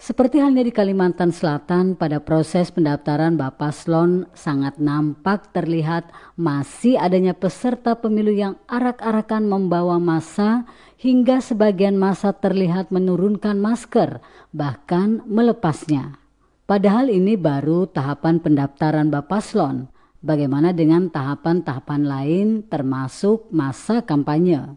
[0.00, 6.08] Seperti halnya di Kalimantan Selatan pada proses pendaftaran Bapaslon sangat nampak terlihat
[6.40, 10.64] masih adanya peserta pemilu yang arak-arakan membawa masa
[10.96, 14.24] hingga sebagian masa terlihat menurunkan masker
[14.56, 16.16] bahkan melepasnya.
[16.64, 19.99] Padahal ini baru tahapan pendaftaran Bapaslon.
[20.20, 24.76] Bagaimana dengan tahapan-tahapan lain termasuk masa kampanye?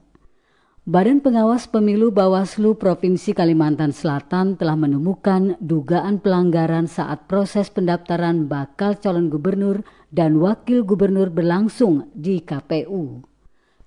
[0.88, 8.96] Badan Pengawas Pemilu Bawaslu Provinsi Kalimantan Selatan telah menemukan dugaan pelanggaran saat proses pendaftaran bakal
[8.96, 9.84] calon gubernur
[10.16, 13.28] dan wakil gubernur berlangsung di KPU.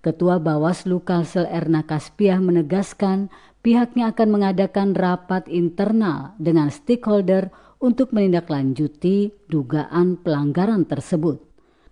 [0.04, 3.32] Ketua Bawaslu Kalsel Erna Kaspiah menegaskan
[3.64, 7.48] pihaknya akan mengadakan rapat internal dengan stakeholder
[7.80, 11.45] untuk menindaklanjuti dugaan pelanggaran tersebut.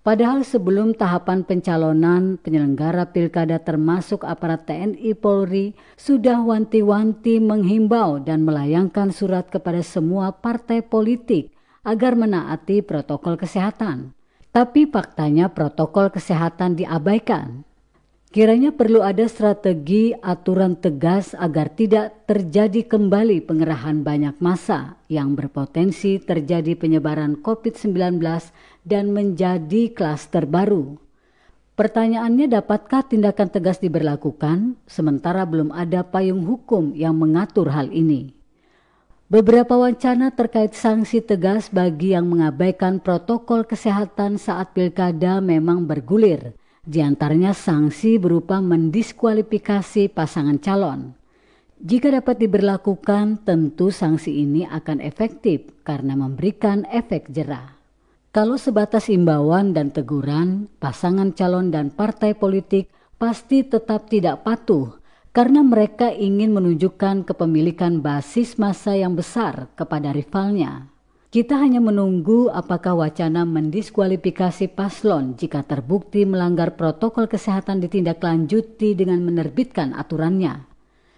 [0.05, 9.17] Padahal sebelum tahapan pencalonan penyelenggara pilkada termasuk aparat TNI Polri sudah wanti-wanti menghimbau dan melayangkan
[9.17, 11.57] surat kepada semua partai politik
[11.89, 14.13] agar menaati protokol kesehatan.
[14.53, 17.65] Tapi faktanya protokol kesehatan diabaikan.
[18.35, 26.19] Kiranya perlu ada strategi aturan tegas agar tidak terjadi kembali pengerahan banyak massa yang berpotensi
[26.19, 28.19] terjadi penyebaran COVID-19
[28.87, 31.01] dan menjadi klaster baru.
[31.75, 38.31] Pertanyaannya dapatkah tindakan tegas diberlakukan sementara belum ada payung hukum yang mengatur hal ini?
[39.27, 47.01] Beberapa wacana terkait sanksi tegas bagi yang mengabaikan protokol kesehatan saat pilkada memang bergulir– di
[47.01, 51.17] antaranya sanksi berupa mendiskualifikasi pasangan calon.
[51.81, 57.73] Jika dapat diberlakukan, tentu sanksi ini akan efektif karena memberikan efek jerah.
[58.35, 64.99] Kalau sebatas imbauan dan teguran, pasangan calon dan partai politik pasti tetap tidak patuh
[65.31, 70.91] karena mereka ingin menunjukkan kepemilikan basis masa yang besar kepada rivalnya.
[71.31, 79.95] Kita hanya menunggu apakah wacana mendiskualifikasi paslon jika terbukti melanggar protokol kesehatan ditindaklanjuti dengan menerbitkan
[79.95, 80.74] aturannya.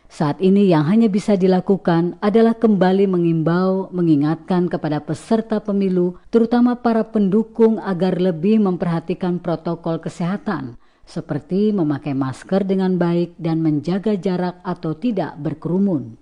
[0.07, 7.03] Saat ini yang hanya bisa dilakukan adalah kembali mengimbau, mengingatkan kepada peserta pemilu, terutama para
[7.03, 14.95] pendukung agar lebih memperhatikan protokol kesehatan, seperti memakai masker dengan baik dan menjaga jarak atau
[14.95, 16.15] tidak berkerumun.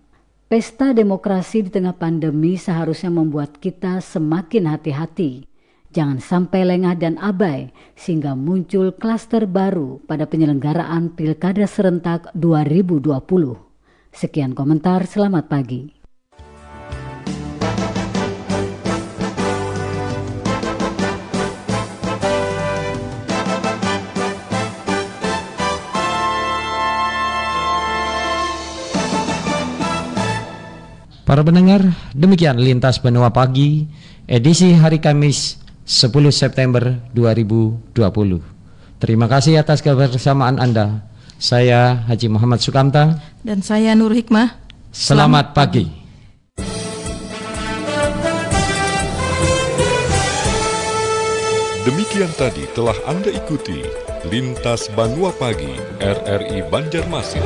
[0.49, 5.45] Pesta demokrasi di tengah pandemi seharusnya membuat kita semakin hati-hati.
[5.95, 13.74] Jangan sampai lengah dan abai sehingga muncul klaster baru pada penyelenggaraan Pilkada serentak 2020.
[14.15, 15.91] Sekian komentar, selamat pagi.
[31.27, 31.83] Para pendengar,
[32.15, 33.91] demikian lintas benua pagi
[34.31, 37.91] edisi hari Kamis 10 September 2020.
[39.03, 41.03] Terima kasih atas kebersamaan Anda.
[41.39, 44.55] Saya Haji Muhammad Sukamta dan saya Nur Hikmah.
[44.95, 45.85] Selamat, Selamat pagi.
[51.85, 53.85] Demikian tadi telah Anda ikuti
[54.33, 55.69] Lintas Banua Pagi
[56.01, 57.45] RRI Banjarmasin.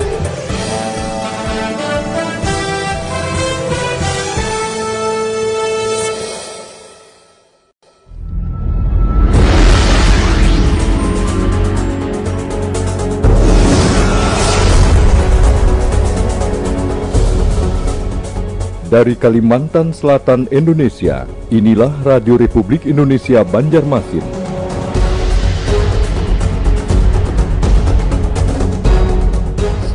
[18.88, 21.29] Dari Kalimantan Selatan Indonesia.
[21.53, 24.48] Inilah Radio Republik Indonesia Banjarmasin.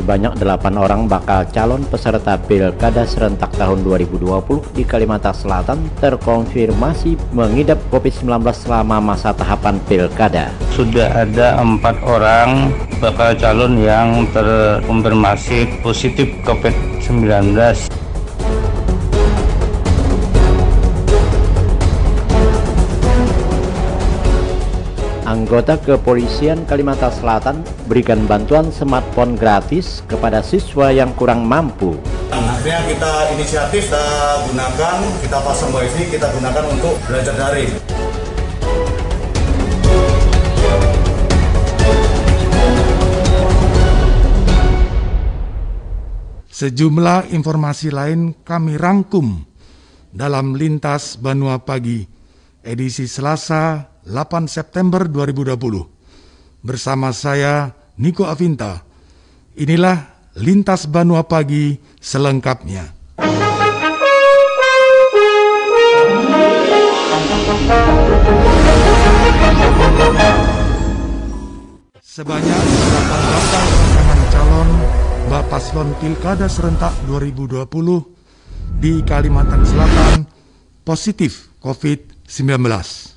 [0.03, 7.79] sebanyak 8 orang bakal calon peserta Pilkada serentak tahun 2020 di Kalimantan Selatan terkonfirmasi mengidap
[7.87, 10.51] COVID-19 selama masa tahapan Pilkada.
[10.75, 18.02] Sudah ada empat orang bakal calon yang terkonfirmasi positif COVID-19.
[25.33, 31.97] Anggota kepolisian Kalimantan Selatan berikan bantuan smartphone gratis kepada siswa yang kurang mampu.
[32.29, 34.05] Akhirnya kita inisiatif kita
[34.53, 37.73] gunakan, kita pasang wifi, kita gunakan untuk belajar daring.
[46.53, 49.41] Sejumlah informasi lain kami rangkum
[50.13, 52.05] dalam Lintas Banua Pagi,
[52.61, 55.55] edisi Selasa 8 September 2020.
[56.63, 58.83] Bersama saya Niko Avinta.
[59.55, 62.91] Inilah Lintas Banua Pagi selengkapnya.
[72.03, 74.69] Sebanyak 8 bakal pasangan calon
[75.31, 77.65] Bapaslon Pilkada Serentak 2020
[78.77, 80.27] di Kalimantan Selatan
[80.85, 83.12] positif COVID-19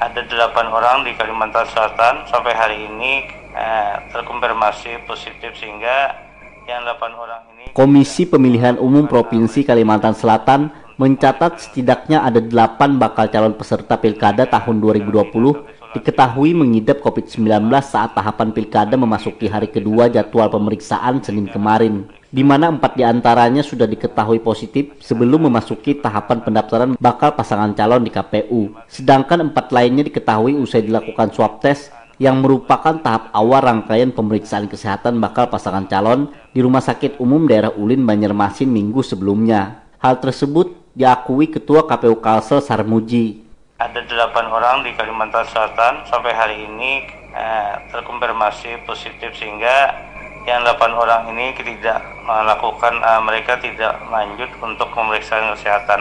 [0.00, 2.26] ada delapan orang di Kalimantan Selatan.
[2.30, 6.24] Sampai hari ini eh, terkonfirmasi positif sehingga
[6.64, 13.26] yang delapan orang ini Komisi Pemilihan Umum Provinsi Kalimantan Selatan mencatat setidaknya ada delapan bakal
[13.26, 20.46] calon peserta pilkada tahun 2020 diketahui mengidap COVID-19 saat tahapan pilkada memasuki hari kedua jadwal
[20.48, 26.90] pemeriksaan Senin kemarin di mana empat di antaranya sudah diketahui positif sebelum memasuki tahapan pendaftaran
[26.98, 28.74] bakal pasangan calon di KPU.
[28.90, 35.22] Sedangkan empat lainnya diketahui usai dilakukan swab test yang merupakan tahap awal rangkaian pemeriksaan kesehatan
[35.22, 39.86] bakal pasangan calon di Rumah Sakit Umum Daerah Ulin Banjarmasin minggu sebelumnya.
[40.02, 43.46] Hal tersebut diakui Ketua KPU Kalsel Sarmuji.
[43.78, 50.10] Ada delapan orang di Kalimantan Selatan sampai hari ini eh, terkonfirmasi positif sehingga
[50.44, 56.00] yang 8 orang ini tidak melakukan uh, mereka tidak lanjut untuk pemeriksaan kesehatan.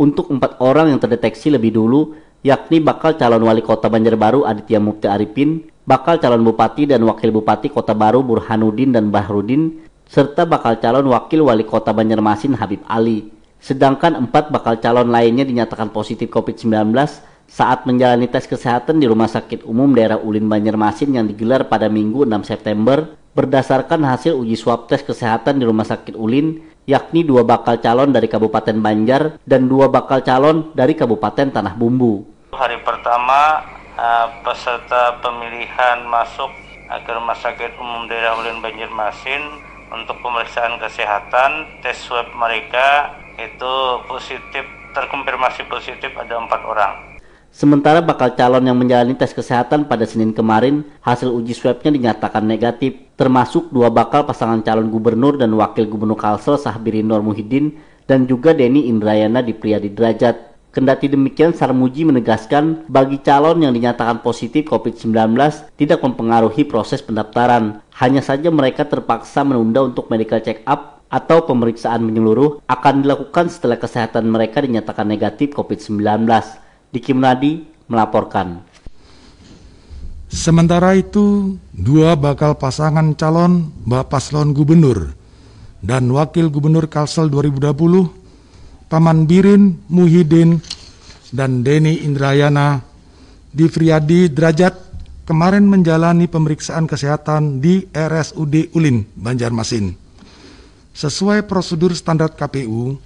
[0.00, 5.08] Untuk empat orang yang terdeteksi lebih dulu, yakni bakal calon wali kota Banjarbaru Aditya Mukti
[5.08, 11.08] Arifin, bakal calon bupati dan wakil bupati kota baru Burhanuddin dan Bahrudin, serta bakal calon
[11.12, 13.28] wakil wali kota Banjarmasin Habib Ali.
[13.60, 16.96] Sedangkan empat bakal calon lainnya dinyatakan positif COVID-19
[17.50, 22.22] saat menjalani tes kesehatan di Rumah Sakit Umum Daerah Ulin Banjarmasin yang digelar pada Minggu
[22.22, 27.82] 6 September berdasarkan hasil uji swab tes kesehatan di Rumah Sakit Ulin, yakni dua bakal
[27.82, 32.22] calon dari Kabupaten Banjar dan dua bakal calon dari Kabupaten Tanah Bumbu.
[32.54, 33.66] Hari pertama
[33.98, 36.54] uh, peserta pemilihan masuk
[36.86, 39.42] ke Rumah Sakit Umum Daerah Ulin Banjarmasin
[39.90, 43.10] untuk pemeriksaan kesehatan, tes swab mereka
[43.42, 43.74] itu
[44.06, 44.62] positif
[44.94, 47.09] terkonfirmasi positif ada empat orang.
[47.50, 53.10] Sementara bakal calon yang menjalani tes kesehatan pada Senin kemarin, hasil uji swabnya dinyatakan negatif,
[53.18, 57.74] termasuk dua bakal pasangan calon gubernur dan wakil gubernur Kalsel Sahbiri Nur Muhyiddin
[58.06, 60.50] dan juga Denny Indrayana di Priyadi Derajat.
[60.70, 65.34] Kendati demikian, Sarmuji menegaskan bagi calon yang dinyatakan positif COVID-19
[65.74, 67.82] tidak mempengaruhi proses pendaftaran.
[67.98, 73.82] Hanya saja mereka terpaksa menunda untuk medical check up atau pemeriksaan menyeluruh akan dilakukan setelah
[73.82, 76.30] kesehatan mereka dinyatakan negatif COVID-19.
[76.90, 78.66] Diki Munadi melaporkan.
[80.30, 85.14] Sementara itu, dua bakal pasangan calon Bapaslon Gubernur
[85.82, 90.62] dan Wakil Gubernur Kalsel 2020, Paman Birin Muhyiddin
[91.34, 92.82] dan Denny Indrayana
[93.50, 94.74] di Friadi Derajat
[95.26, 99.94] kemarin menjalani pemeriksaan kesehatan di RSUD Ulin, Banjarmasin.
[100.94, 102.98] Sesuai prosedur standar KPU,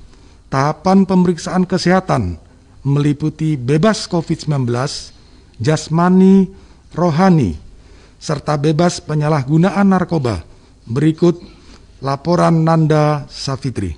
[0.49, 2.44] tahapan pemeriksaan kesehatan
[2.85, 4.69] meliputi bebas COVID-19,
[5.57, 6.53] jasmani,
[6.93, 7.57] rohani,
[8.21, 10.45] serta bebas penyalahgunaan narkoba.
[10.85, 11.41] Berikut
[12.05, 13.97] laporan Nanda Safitri.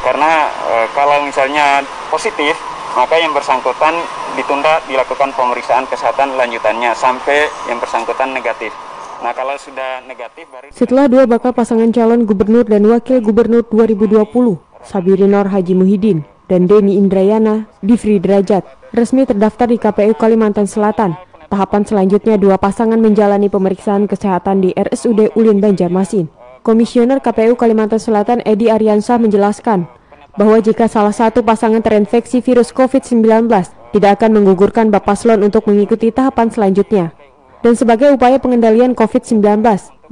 [0.00, 2.56] Karena e, kalau misalnya positif,
[2.96, 3.92] maka yang bersangkutan
[4.40, 8.72] ditunda dilakukan pemeriksaan kesehatan lanjutannya sampai yang bersangkutan negatif.
[9.20, 14.28] Nah, kalau sudah negatif baru Setelah dua bakal pasangan calon gubernur dan wakil gubernur 2020,
[14.84, 18.62] Sabirinor Haji Muhyiddin dan Denny Indrayana di Free Derajat
[18.94, 21.18] resmi terdaftar di KPU Kalimantan Selatan.
[21.46, 26.26] Tahapan selanjutnya dua pasangan menjalani pemeriksaan kesehatan di RSUD Ulin Banjarmasin.
[26.66, 29.86] Komisioner KPU Kalimantan Selatan Edi Aryansah menjelaskan
[30.34, 33.46] bahwa jika salah satu pasangan terinfeksi virus COVID-19
[33.94, 37.14] tidak akan menggugurkan Bapaslon untuk mengikuti tahapan selanjutnya.
[37.64, 39.62] Dan sebagai upaya pengendalian COVID-19,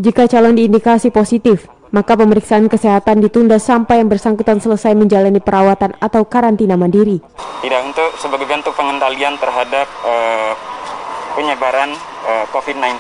[0.01, 6.27] jika calon diindikasi positif, maka pemeriksaan kesehatan ditunda sampai yang bersangkutan selesai menjalani perawatan atau
[6.27, 7.23] karantina mandiri.
[7.63, 10.59] Tidak untuk sebagai bentuk pengendalian terhadap uh,
[11.39, 11.95] penyebaran
[12.27, 12.99] uh, COVID-19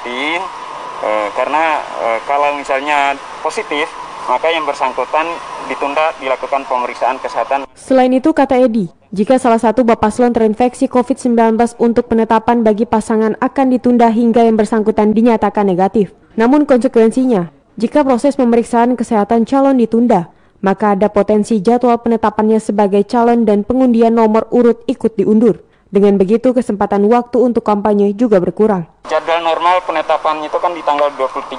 [1.02, 3.90] uh, karena uh, kalau misalnya positif
[4.30, 5.26] maka yang bersangkutan
[5.68, 7.68] ditunda dilakukan pemeriksaan kesehatan.
[7.76, 13.66] Selain itu, kata Edi, jika salah satu Bapaslon terinfeksi COVID-19 untuk penetapan bagi pasangan akan
[13.68, 16.16] ditunda hingga yang bersangkutan dinyatakan negatif.
[16.40, 20.30] Namun konsekuensinya, jika proses pemeriksaan kesehatan calon ditunda,
[20.62, 25.58] maka ada potensi jadwal penetapannya sebagai calon dan pengundian nomor urut ikut diundur.
[25.90, 28.86] Dengan begitu kesempatan waktu untuk kampanye juga berkurang.
[29.10, 31.58] Jadwal normal penetapannya itu kan di tanggal 23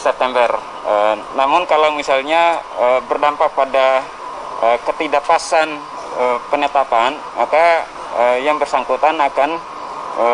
[0.00, 0.48] September.
[0.84, 0.94] E,
[1.36, 4.00] namun kalau misalnya e, berdampak pada
[4.64, 5.76] e, ketidakpasan
[6.16, 7.84] e, penetapan, maka
[8.16, 9.60] e, yang bersangkutan akan
[10.16, 10.26] e,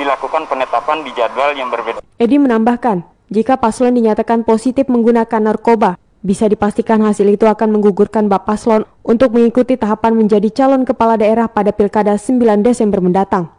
[0.00, 2.00] dilakukan penetapan di jadwal yang berbeda.
[2.16, 8.54] Edi menambahkan, jika paslon dinyatakan positif menggunakan narkoba, bisa dipastikan hasil itu akan menggugurkan Bapak
[8.54, 13.50] Paslon untuk mengikuti tahapan menjadi calon kepala daerah pada Pilkada 9 Desember mendatang.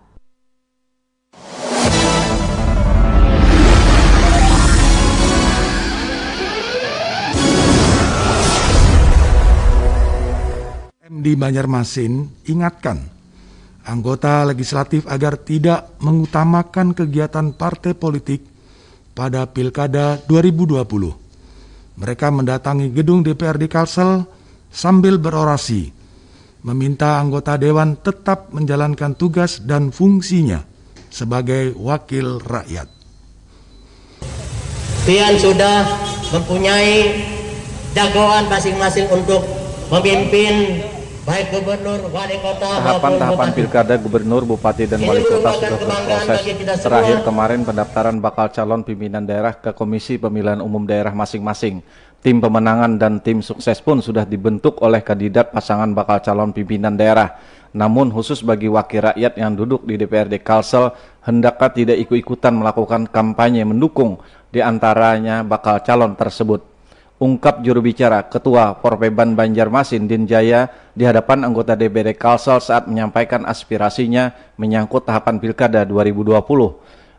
[11.11, 13.03] MD Banjarmasin ingatkan
[13.84, 18.57] anggota legislatif agar tidak mengutamakan kegiatan partai politik
[19.18, 21.26] pada Pilkada 2020
[21.97, 24.22] mereka mendatangi gedung DPRD Kalsel
[24.70, 25.89] sambil berorasi,
[26.61, 30.61] meminta anggota dewan tetap menjalankan tugas dan fungsinya
[31.09, 32.86] sebagai wakil rakyat.
[35.09, 35.88] Pian sudah
[36.30, 37.26] mempunyai
[37.97, 39.41] jagoan masing-masing untuk
[39.89, 40.86] memimpin
[41.28, 46.39] baik gubernur, wali kota Tahapan-tahapan pilkada gubernur, bupati dan wali kota sudah berproses.
[46.80, 51.84] Terakhir kemarin pendaftaran bakal calon pimpinan daerah ke Komisi Pemilihan Umum Daerah masing-masing.
[52.23, 57.36] Tim pemenangan dan tim sukses pun sudah dibentuk oleh kandidat pasangan bakal calon pimpinan daerah.
[57.75, 60.95] Namun khusus bagi wakil rakyat yang duduk di DPRD Kalsel,
[61.28, 64.17] hendakkah tidak ikut-ikutan melakukan kampanye mendukung
[64.47, 66.76] di antaranya bakal calon tersebut
[67.18, 73.45] ungkap juru bicara Ketua Porpeban Banjarmasin Din Jaya di hadapan anggota DPD Kalsel saat menyampaikan
[73.45, 76.38] aspirasinya menyangkut tahapan Pilkada 2020.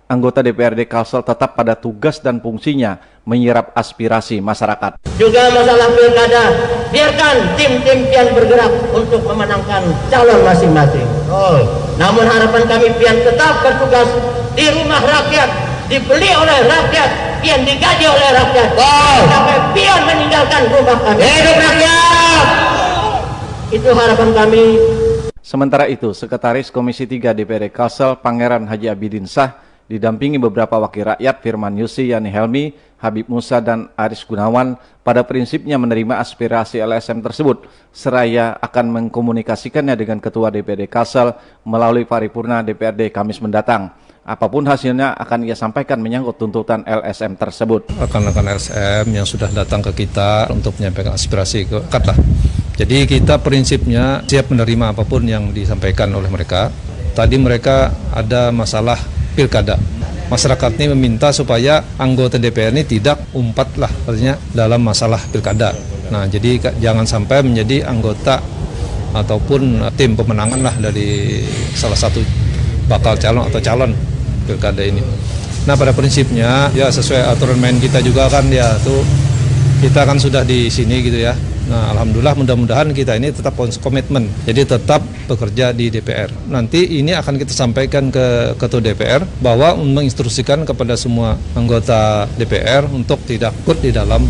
[0.08, 2.96] Anggota DPRD Kalsel tetap pada tugas dan fungsinya
[3.28, 5.04] menyerap aspirasi masyarakat.
[5.20, 6.44] Juga masalah pilkada,
[6.88, 11.04] biarkan tim-tim pian bergerak untuk memenangkan calon masing-masing.
[11.28, 11.60] Oh.
[12.00, 14.08] Namun harapan kami pian tetap bertugas
[14.56, 15.50] di rumah rakyat,
[15.92, 18.70] dibeli oleh rakyat, pian digaji oleh rakyat.
[18.78, 19.18] Oh.
[19.26, 21.22] Sampai pian meninggalkan rumah kami.
[21.22, 22.46] Hidup rakyat!
[23.68, 24.64] Itu harapan kami.
[25.44, 29.56] Sementara itu, Sekretaris Komisi 3 DPRD Kalsel Pangeran Haji Abidin Sah
[29.88, 35.80] didampingi beberapa wakil rakyat Firman Yusi, Yani Helmi, Habib Musa, dan Aris Gunawan pada prinsipnya
[35.80, 41.32] menerima aspirasi LSM tersebut, seraya akan mengkomunikasikannya dengan Ketua DPRD Kalsel
[41.64, 43.96] melalui paripurna DPRD Kamis mendatang.
[44.28, 47.88] Apa pun hasilnya akan ia sampaikan menyangkut tuntutan LSM tersebut.
[47.96, 52.12] Rekan-rekan LSM yang sudah datang ke kita untuk menyampaikan aspirasi ke lah.
[52.76, 56.68] Jadi kita prinsipnya siap menerima apa pun yang disampaikan oleh mereka.
[57.16, 59.00] Tadi mereka ada masalah
[59.32, 59.80] pilkada.
[60.28, 65.72] Masyarakat ini meminta supaya anggota DPR ini tidak umpat lah artinya dalam masalah pilkada.
[66.12, 68.44] Nah jadi jangan sampai menjadi anggota
[69.16, 71.40] ataupun tim pemenangan lah dari
[71.72, 72.20] salah satu
[72.92, 73.92] bakal calon atau calon
[74.48, 75.04] pilkada ini.
[75.68, 79.04] Nah pada prinsipnya ya sesuai aturan main kita juga kan ya tuh
[79.84, 81.36] kita kan sudah di sini gitu ya.
[81.68, 84.24] Nah alhamdulillah mudah-mudahan kita ini tetap komitmen.
[84.48, 86.32] Jadi tetap bekerja di DPR.
[86.48, 93.20] Nanti ini akan kita sampaikan ke ketua DPR bahwa menginstruksikan kepada semua anggota DPR untuk
[93.28, 94.24] tidak ikut di dalam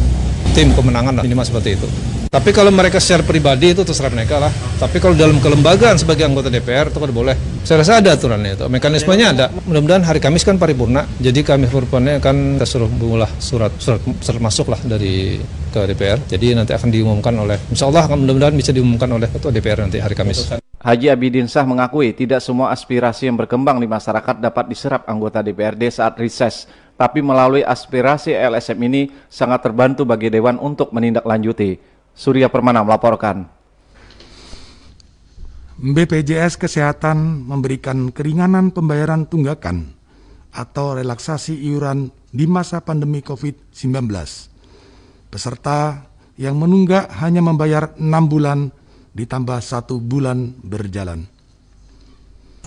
[0.51, 1.23] tim pemenangan lah.
[1.23, 1.87] Ini seperti itu.
[2.29, 4.53] Tapi kalau mereka secara pribadi itu terserah mereka lah.
[4.76, 7.33] Tapi kalau dalam kelembagaan sebagai anggota DPR itu kan boleh.
[7.64, 8.64] Saya rasa ada aturannya itu.
[8.68, 9.47] Mekanismenya ada.
[9.64, 11.09] Mudah-mudahan hari Kamis kan paripurna.
[11.24, 15.41] Jadi kami paripurna kan kita suruh mengulah surat, surat surat masuk lah dari
[15.72, 16.20] ke DPR.
[16.29, 20.12] Jadi nanti akan diumumkan oleh Insya Allah mudah-mudahan bisa diumumkan oleh ketua DPR nanti hari
[20.12, 20.53] Kamis.
[20.79, 25.91] Haji Abidin Sah mengakui tidak semua aspirasi yang berkembang di masyarakat dapat diserap anggota DPRD
[25.91, 26.68] saat reses
[26.99, 31.98] tapi melalui aspirasi LSM ini sangat terbantu bagi Dewan untuk menindaklanjuti.
[32.19, 33.47] Surya Permana melaporkan.
[35.79, 39.95] BPJS Kesehatan memberikan keringanan pembayaran tunggakan
[40.51, 44.11] atau relaksasi iuran di masa pandemi COVID-19.
[45.31, 48.75] Peserta yang menunggak hanya membayar 6 bulan
[49.14, 51.38] ditambah satu bulan berjalan.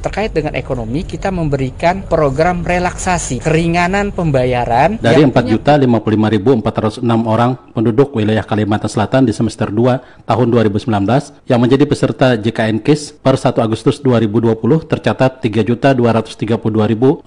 [0.01, 4.97] Terkait dengan ekonomi, kita memberikan program relaksasi, keringanan pembayaran.
[4.97, 10.89] Dari 4.055.406 orang penduduk wilayah Kalimantan Selatan di semester 2 tahun 2019
[11.45, 17.21] yang menjadi peserta JKN KIS per 1 Agustus 2020 tercatat 3.232.478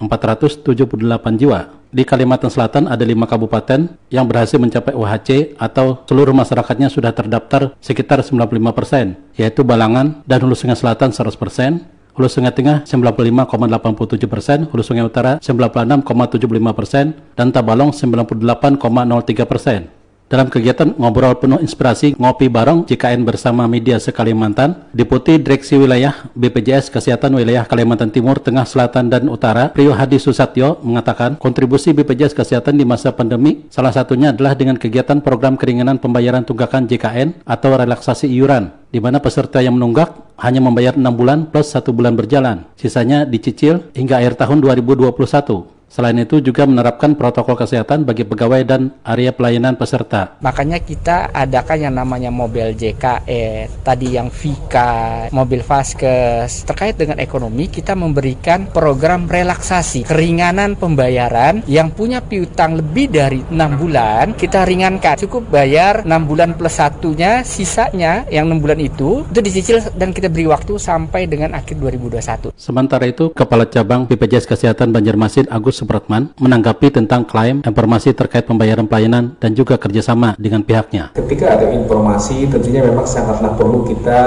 [1.39, 1.71] jiwa.
[1.95, 7.71] Di Kalimantan Selatan ada lima kabupaten yang berhasil mencapai UHC atau seluruh masyarakatnya sudah terdaftar
[7.79, 14.23] sekitar 95 persen, yaitu Balangan dan Hulu Sungai Selatan 100 persen, Hulu Sungai Tengah 95,87
[14.31, 19.94] persen, Hulu Sungai Utara 96,75 persen, dan Tabalong 98,03 persen.
[20.25, 26.89] Dalam kegiatan ngobrol penuh inspirasi ngopi bareng JKN bersama media sekalimantan, Deputi Direksi Wilayah BPJS
[26.89, 32.73] Kesehatan Wilayah Kalimantan Timur, Tengah, Selatan, dan Utara, Priyo Hadi Susatyo mengatakan kontribusi BPJS Kesehatan
[32.73, 38.25] di masa pandemi salah satunya adalah dengan kegiatan program keringanan pembayaran tunggakan JKN atau relaksasi
[38.25, 40.09] iuran, di mana peserta yang menunggak
[40.41, 42.65] hanya membayar 6 bulan plus satu bulan berjalan.
[42.81, 45.74] Sisanya dicicil hingga akhir tahun 2021.
[45.85, 50.35] Selain itu juga menerapkan protokol kesehatan bagi pegawai dan area pelayanan peserta.
[50.43, 56.67] Makanya kita adakan yang namanya mobil JKE, tadi yang Vika, mobil Vaskes.
[56.67, 63.55] Terkait dengan ekonomi, kita memberikan program relaksasi, keringanan pembayaran yang punya piutang lebih dari 6
[63.79, 65.15] bulan, kita ringankan.
[65.15, 70.27] Cukup bayar 6 bulan plus satunya, sisanya yang 6 bulan itu, itu dicicil dan kita
[70.27, 72.51] beri waktu sampai dengan akhir 2021.
[72.59, 78.87] Sementara itu, Kepala Cabang BPJS Kesehatan Banjarmasin Agus Supratman menanggapi tentang klaim informasi terkait pembayaran
[78.87, 81.11] pelayanan dan juga kerjasama dengan pihaknya.
[81.11, 84.19] Ketika ada informasi, tentunya memang sangatlah perlu kita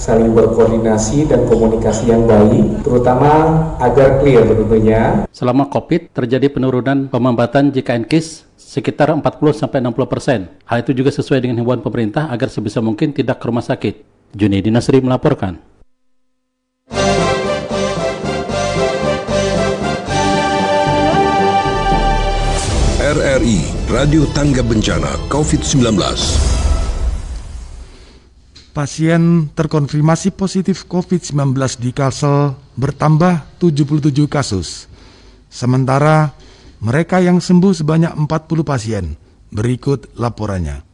[0.00, 3.30] saling berkoordinasi dan komunikasi yang baik, terutama
[3.84, 5.28] agar clear tentunya.
[5.28, 9.68] Selama COVID, terjadi penurunan pemambatan JKN KIS sekitar 40-60
[10.08, 10.48] persen.
[10.64, 13.94] Hal itu juga sesuai dengan himbauan pemerintah agar sebisa mungkin tidak ke rumah sakit.
[14.34, 15.74] Junedi Nasri melaporkan.
[23.34, 25.98] RRI Radio Tangga Bencana COVID-19
[28.70, 34.86] Pasien terkonfirmasi positif COVID-19 di Kalsel bertambah 77 kasus.
[35.50, 36.30] Sementara
[36.78, 39.18] mereka yang sembuh sebanyak 40 pasien.
[39.50, 40.86] Berikut laporannya.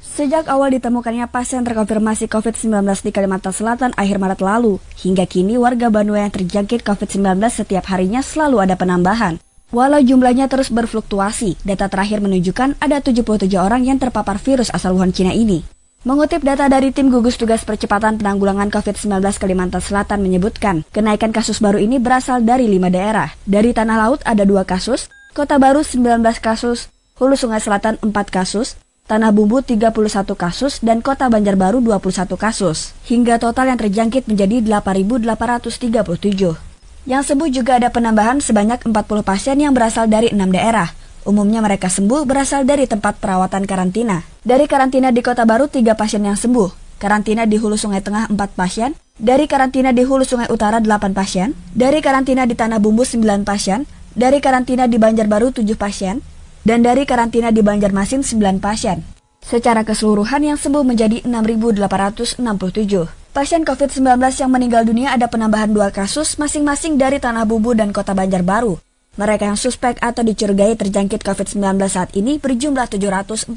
[0.00, 5.92] Sejak awal ditemukannya pasien terkonfirmasi COVID-19 di Kalimantan Selatan akhir Maret lalu, hingga kini warga
[5.92, 9.36] Banua yang terjangkit COVID-19 setiap harinya selalu ada penambahan.
[9.72, 15.16] Walau jumlahnya terus berfluktuasi, data terakhir menunjukkan ada 77 orang yang terpapar virus asal Wuhan
[15.16, 15.64] Cina ini.
[16.04, 21.80] Mengutip data dari tim gugus tugas percepatan penanggulangan COVID-19 Kalimantan Selatan menyebutkan, kenaikan kasus baru
[21.80, 23.32] ini berasal dari lima daerah.
[23.48, 28.76] Dari Tanah Laut ada dua kasus, Kota Baru 19 kasus, Hulu Sungai Selatan 4 kasus,
[29.08, 29.88] Tanah Bumbu 31
[30.36, 32.92] kasus, dan Kota Banjarbaru 21 kasus.
[33.08, 36.71] Hingga total yang terjangkit menjadi 8.837.
[37.02, 38.94] Yang sembuh juga ada penambahan sebanyak 40
[39.26, 40.94] pasien yang berasal dari enam daerah.
[41.26, 44.22] Umumnya mereka sembuh berasal dari tempat perawatan karantina.
[44.46, 46.98] Dari karantina di Kota Baru, tiga pasien yang sembuh.
[47.02, 48.94] Karantina di Hulu Sungai Tengah, 4 pasien.
[49.18, 51.58] Dari karantina di Hulu Sungai Utara, 8 pasien.
[51.74, 53.82] Dari karantina di Tanah Bumbu, 9 pasien.
[54.14, 56.22] Dari karantina di Banjarbaru, 7 pasien.
[56.62, 59.02] Dan dari karantina di Banjarmasin, 9 pasien.
[59.42, 63.21] Secara keseluruhan yang sembuh menjadi 6.867.
[63.32, 68.12] Pasien COVID-19 yang meninggal dunia ada penambahan dua kasus masing-masing dari Tanah Bumbu dan Kota
[68.12, 68.76] Banjarbaru.
[69.16, 73.56] Mereka yang suspek atau dicurigai terjangkit COVID-19 saat ini berjumlah 743.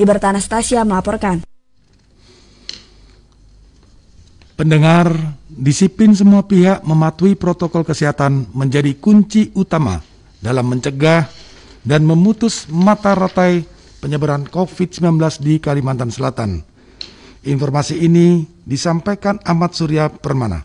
[0.00, 1.44] Liberta Anastasia melaporkan.
[4.56, 5.12] Pendengar,
[5.52, 10.00] disiplin semua pihak mematuhi protokol kesehatan menjadi kunci utama
[10.40, 11.28] dalam mencegah
[11.84, 13.68] dan memutus mata rantai
[14.00, 16.71] penyebaran COVID-19 di Kalimantan Selatan.
[17.42, 20.62] Informasi ini disampaikan Ahmad Surya Permana.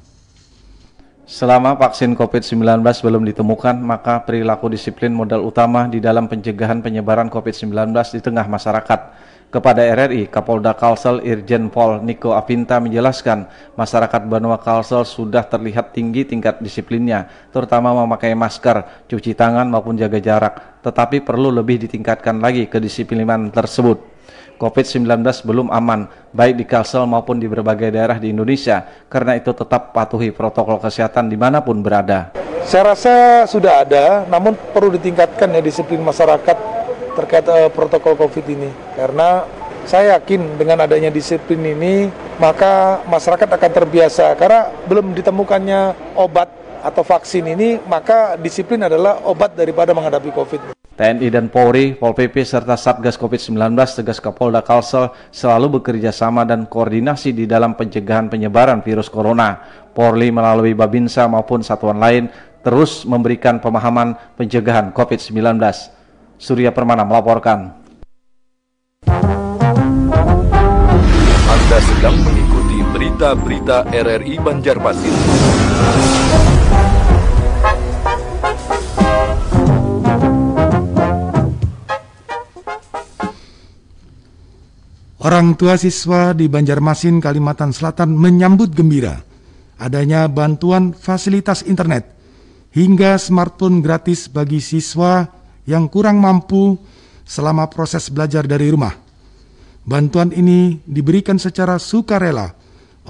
[1.26, 7.74] Selama vaksin COVID-19 belum ditemukan, maka perilaku disiplin modal utama di dalam pencegahan penyebaran COVID-19
[8.14, 9.00] di tengah masyarakat.
[9.50, 16.30] Kepada RRI, Kapolda Kalsel Irjen Pol Niko Avinta menjelaskan, masyarakat Banua Kalsel sudah terlihat tinggi
[16.30, 22.70] tingkat disiplinnya, terutama memakai masker, cuci tangan maupun jaga jarak, tetapi perlu lebih ditingkatkan lagi
[22.70, 24.17] kedisiplinan tersebut.
[24.58, 28.84] COVID-19 belum aman, baik di Kalsel maupun di berbagai daerah di Indonesia.
[29.08, 32.34] Karena itu tetap patuhi protokol kesehatan di mana pun berada.
[32.68, 36.58] Saya rasa sudah ada, namun perlu ditingkatkan ya disiplin masyarakat
[37.16, 38.70] terkait uh, protokol COVID ini.
[38.94, 39.48] Karena
[39.88, 44.36] saya yakin dengan adanya disiplin ini, maka masyarakat akan terbiasa.
[44.36, 46.52] Karena belum ditemukannya obat
[46.84, 50.77] atau vaksin ini, maka disiplin adalah obat daripada menghadapi COVID.
[50.98, 56.66] TNI dan Polri, Pol PP serta Satgas COVID-19 Tegas Kapolda Kalsel selalu bekerja sama dan
[56.66, 59.62] koordinasi di dalam pencegahan penyebaran virus corona.
[59.94, 62.34] Polri melalui Babinsa maupun satuan lain
[62.66, 65.38] terus memberikan pemahaman pencegahan COVID-19.
[66.42, 67.78] Surya Permana melaporkan.
[71.46, 75.14] Anda sedang mengikuti berita-berita RRI Banjarmasin.
[85.28, 89.20] Orang tua siswa di Banjarmasin, Kalimantan Selatan menyambut gembira
[89.76, 92.08] adanya bantuan fasilitas internet
[92.72, 95.28] hingga smartphone gratis bagi siswa
[95.68, 96.80] yang kurang mampu
[97.28, 98.96] selama proses belajar dari rumah.
[99.84, 102.56] Bantuan ini diberikan secara sukarela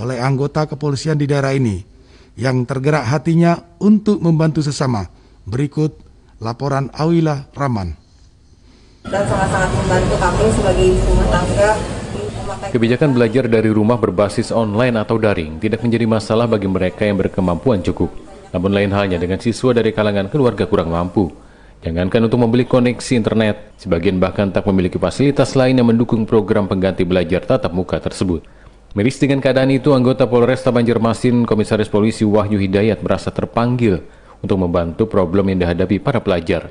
[0.02, 1.86] oleh anggota kepolisian di daerah ini
[2.34, 5.06] yang tergerak hatinya untuk membantu sesama.
[5.46, 5.94] Berikut
[6.42, 7.94] laporan Awila Raman.
[9.06, 11.72] Dan sangat-sangat membantu kami sebagai rumah tangga
[12.68, 17.80] Kebijakan belajar dari rumah berbasis online atau daring tidak menjadi masalah bagi mereka yang berkemampuan
[17.80, 18.12] cukup.
[18.52, 21.32] Namun lain halnya dengan siswa dari kalangan keluarga kurang mampu.
[21.80, 27.08] Jangankan untuk membeli koneksi internet, sebagian bahkan tak memiliki fasilitas lain yang mendukung program pengganti
[27.08, 28.44] belajar tatap muka tersebut.
[28.98, 34.04] Miris dengan keadaan itu, anggota Polresta Banjarmasin, Komisaris Polisi Wahyu Hidayat merasa terpanggil
[34.44, 36.68] untuk membantu problem yang dihadapi para pelajar.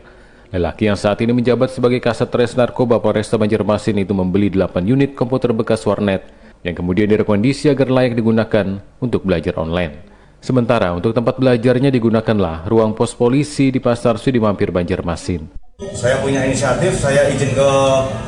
[0.56, 5.12] Lelaki yang saat ini menjabat sebagai Kasat Res Narkoba Polresta Banjarmasin itu membeli 8 unit
[5.12, 6.24] komputer bekas warnet
[6.64, 10.00] yang kemudian direkondisi agar layak digunakan untuk belajar online.
[10.40, 15.44] Sementara untuk tempat belajarnya digunakanlah ruang pos polisi di Pasar Sudi Mampir Banjarmasin.
[15.92, 17.68] Saya punya inisiatif, saya izin ke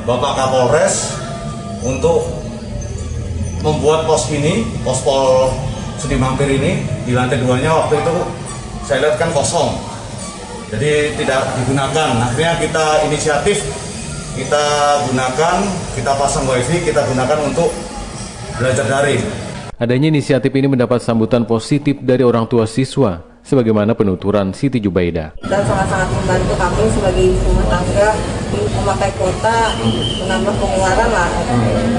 [0.05, 1.16] Bapak Kapolres
[1.81, 2.29] untuk
[3.64, 5.49] membuat pos ini, pos pol
[5.97, 8.16] Sudi Mampir ini di lantai duanya waktu itu
[8.85, 9.88] saya lihat kan kosong
[10.69, 13.59] jadi tidak digunakan akhirnya kita inisiatif
[14.37, 14.64] kita
[15.11, 15.57] gunakan
[15.97, 17.73] kita pasang wifi kita gunakan untuk
[18.61, 19.23] belajar daring
[19.81, 25.33] adanya inisiatif ini mendapat sambutan positif dari orang tua siswa sebagaimana penuturan Siti Jubaida.
[25.41, 28.09] Dan sangat-sangat membantu kami sebagai ibu rumah tangga
[28.53, 29.57] memakai kuota
[30.21, 31.31] menambah pengeluaran lah.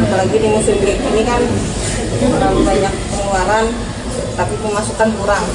[0.05, 1.41] Apalagi di musim break ini kan
[2.21, 3.65] terlalu banyak pengeluaran
[4.37, 5.45] tapi pemasukan kurang.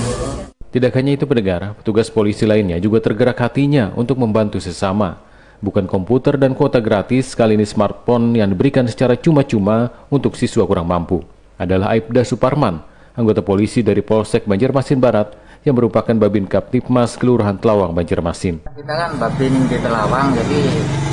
[0.74, 5.22] Tidak hanya itu pendengar, petugas polisi lainnya juga tergerak hatinya untuk membantu sesama.
[5.62, 10.90] Bukan komputer dan kuota gratis, kali ini smartphone yang diberikan secara cuma-cuma untuk siswa kurang
[10.90, 11.22] mampu.
[11.62, 12.82] Adalah Aibda Suparman,
[13.14, 18.66] anggota polisi dari Polsek Banjarmasin Barat yang merupakan Babin Kaptipmas Kelurahan Telawang Banjarmasin.
[18.66, 20.60] Kita kan Babin di Telawang, jadi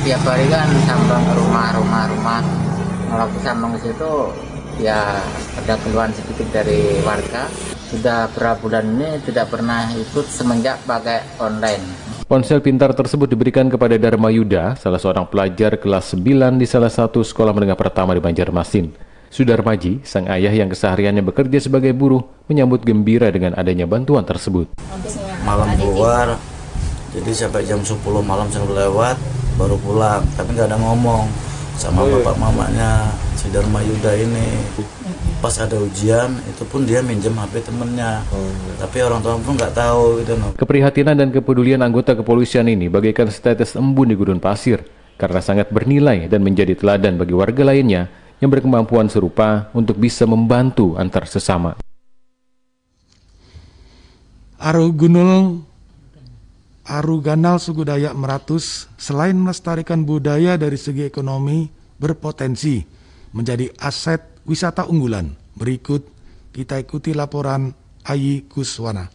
[0.02, 2.42] tiap hari kan sambang rumah-rumah rumah.
[3.14, 4.10] Kalau sambang ke situ
[4.82, 5.22] ya
[5.54, 7.46] ada keluhan sedikit dari warga
[7.92, 11.84] sudah berapa bulan ini tidak pernah ikut semenjak pakai online.
[12.24, 17.20] Ponsel pintar tersebut diberikan kepada Dharma Yuda, salah seorang pelajar kelas 9 di salah satu
[17.20, 18.96] sekolah menengah pertama di Banjarmasin.
[19.28, 24.72] Sudarmaji, sang ayah yang kesehariannya bekerja sebagai buruh, menyambut gembira dengan adanya bantuan tersebut.
[25.44, 26.40] Malam keluar,
[27.12, 29.20] jadi sampai jam 10 malam sampai lewat,
[29.60, 31.28] baru pulang, tapi nggak ada ngomong
[31.76, 34.48] sama bapak mamanya si Dharma Yuda ini
[35.42, 38.46] pas ada ujian itu pun dia minjem HP temennya oh,
[38.78, 40.54] tapi orang tua pun nggak tahu gitu no.
[40.54, 44.86] keprihatinan dan kepedulian anggota kepolisian ini bagaikan setetes embun di gurun pasir
[45.18, 48.06] karena sangat bernilai dan menjadi teladan bagi warga lainnya
[48.38, 51.78] yang berkemampuan serupa untuk bisa membantu antar sesama.
[54.62, 55.62] Aru Gunul
[56.86, 62.82] Aru Ganal suku Dayak Meratus selain melestarikan budaya dari segi ekonomi berpotensi
[63.30, 65.32] menjadi aset wisata unggulan.
[65.52, 66.06] Berikut
[66.52, 67.72] kita ikuti laporan
[68.02, 69.08] Ayi Kuswana.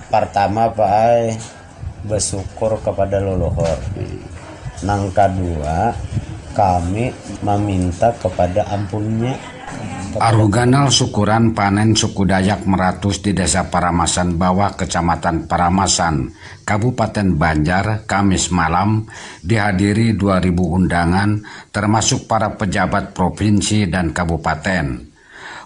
[0.00, 1.36] Pertama Pak Ai
[2.08, 3.78] bersyukur kepada leluhur.
[4.80, 5.92] Nang kedua
[6.56, 7.12] kami
[7.44, 9.36] meminta kepada ampunnya
[10.18, 16.34] Aruganal syukuran panen suku Dayak Meratus di Desa Paramasan Bawah, Kecamatan Paramasan,
[16.66, 19.06] Kabupaten Banjar, Kamis malam
[19.46, 21.30] dihadiri 2000 undangan
[21.70, 25.06] termasuk para pejabat provinsi dan kabupaten.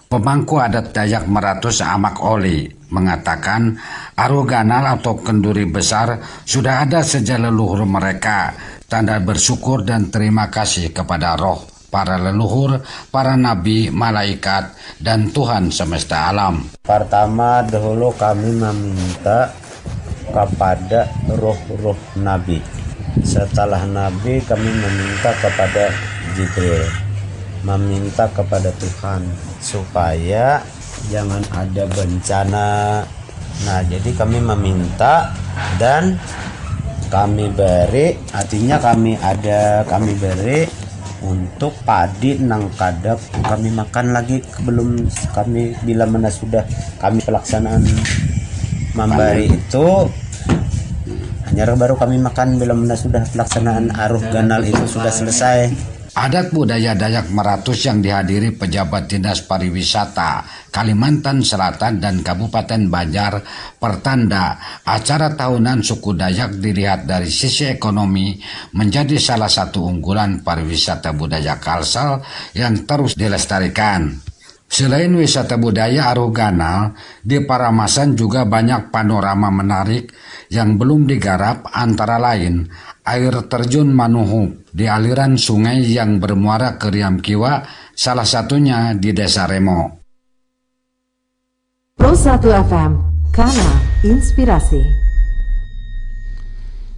[0.05, 3.73] Pemangku adat Dayak Meratus Amak Oli mengatakan
[4.13, 8.53] Aruganal atau kenduri besar sudah ada sejak leluhur mereka,
[8.85, 16.27] tanda bersyukur dan terima kasih kepada roh para leluhur, para nabi, malaikat, dan Tuhan semesta
[16.27, 16.67] alam.
[16.83, 19.55] Pertama dahulu kami meminta
[20.27, 21.07] kepada
[21.39, 22.59] roh-roh nabi.
[23.23, 25.87] Setelah nabi kami meminta kepada
[26.35, 26.83] Jibril.
[27.63, 29.23] Meminta kepada Tuhan
[29.63, 30.59] supaya
[31.07, 32.69] jangan ada bencana.
[33.63, 35.31] Nah, jadi kami meminta
[35.79, 36.19] dan
[37.07, 40.67] kami beri artinya kami ada kami beri
[41.25, 46.61] untuk padi nang kadap kami makan lagi belum kami bila mana sudah
[47.01, 47.81] kami pelaksanaan
[48.93, 49.87] memberi itu.
[51.45, 56.95] Hanya baru kami makan bila mana sudah pelaksanaan aruh ganal itu sudah selesai Adat budaya
[56.95, 63.43] Dayak Meratus yang dihadiri pejabat Dinas Pariwisata Kalimantan Selatan dan Kabupaten Banjar
[63.75, 64.55] pertanda
[64.87, 68.31] acara tahunan suku Dayak dilihat dari sisi ekonomi
[68.79, 72.23] menjadi salah satu unggulan pariwisata budaya Kalsel
[72.55, 74.15] yang terus dilestarikan.
[74.71, 80.15] Selain wisata budaya Arugana, di Paramasan juga banyak panorama menarik
[80.47, 82.71] yang belum digarap antara lain
[83.03, 87.63] air terjun Manuhub di aliran sungai yang bermuara ke Riam Kiwa,
[87.95, 90.03] salah satunya di Desa Remo.
[91.95, 92.91] Pro 1 FM,
[93.31, 93.69] Kana
[94.03, 94.83] Inspirasi.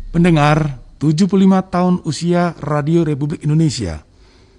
[0.09, 1.29] Pendengar, 75
[1.69, 4.01] tahun usia Radio Republik Indonesia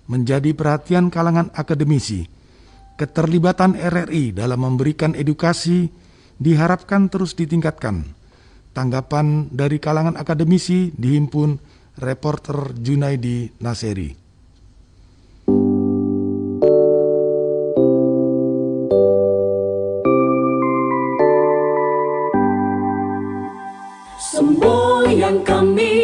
[0.06, 2.30] menjadi perhatian kalangan akademisi.
[2.94, 5.90] Keterlibatan RRI dalam memberikan edukasi
[6.38, 8.18] diharapkan terus ditingkatkan
[8.78, 11.58] Tanggapan dari kalangan akademisi dihimpun
[11.98, 14.14] reporter Junaidi Naseri.
[24.18, 25.97] Semboyan kami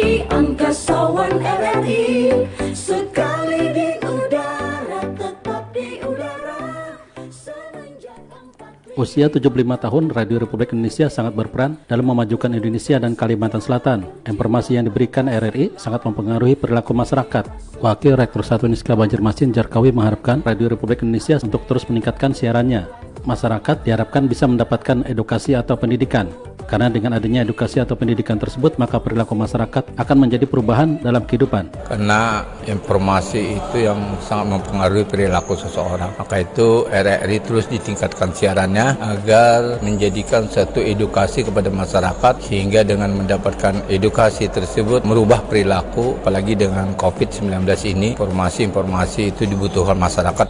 [8.95, 14.07] Usia 75 tahun, Radio Republik Indonesia sangat berperan dalam memajukan Indonesia dan Kalimantan Selatan.
[14.23, 17.43] Informasi yang diberikan RRI sangat mempengaruhi perilaku masyarakat.
[17.83, 22.87] Wakil Rektor Satu Niska Banjarmasin Jarkawi mengharapkan Radio Republik Indonesia untuk terus meningkatkan siarannya.
[23.27, 26.31] Masyarakat diharapkan bisa mendapatkan edukasi atau pendidikan,
[26.65, 31.69] karena dengan adanya edukasi atau pendidikan tersebut, maka perilaku masyarakat akan menjadi perubahan dalam kehidupan.
[31.85, 36.13] Karena informasi itu yang sangat mempengaruhi perilaku seseorang.
[36.17, 43.85] Maka itu RRI terus ditingkatkan siarannya agar menjadikan satu edukasi kepada masyarakat sehingga dengan mendapatkan
[43.87, 47.61] edukasi tersebut merubah perilaku apalagi dengan COVID-19
[47.93, 50.47] ini informasi-informasi itu dibutuhkan masyarakat.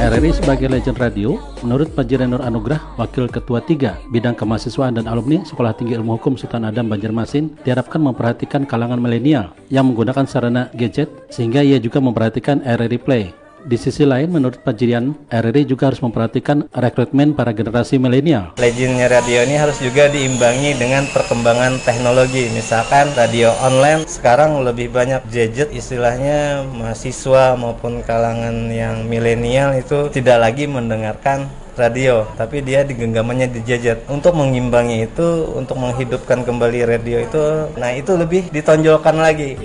[0.00, 5.44] RRI sebagai legend radio, menurut Pak Jirenur Anugrah, Wakil Ketua 3 Bidang Kemahasiswaan dan Alumni
[5.44, 11.12] Sekolah Tinggi Ilmu Hukum Sultan Adam Banjarmasin, diharapkan memperhatikan kalangan milenial yang menggunakan sarana gadget,
[11.28, 13.24] sehingga ia juga memperhatikan RRI Play
[13.66, 18.56] di sisi lain, menurut Pak Jirian, RRI juga harus memperhatikan rekrutmen para generasi milenial.
[18.56, 22.48] Legendnya radio ini harus juga diimbangi dengan perkembangan teknologi.
[22.52, 30.40] Misalkan radio online sekarang lebih banyak gadget, istilahnya mahasiswa maupun kalangan yang milenial itu tidak
[30.40, 31.50] lagi mendengarkan
[31.80, 34.04] radio, tapi dia digenggamannya di gadget.
[34.12, 37.44] Untuk mengimbangi itu, untuk menghidupkan kembali radio itu,
[37.80, 39.56] nah itu lebih ditonjolkan lagi.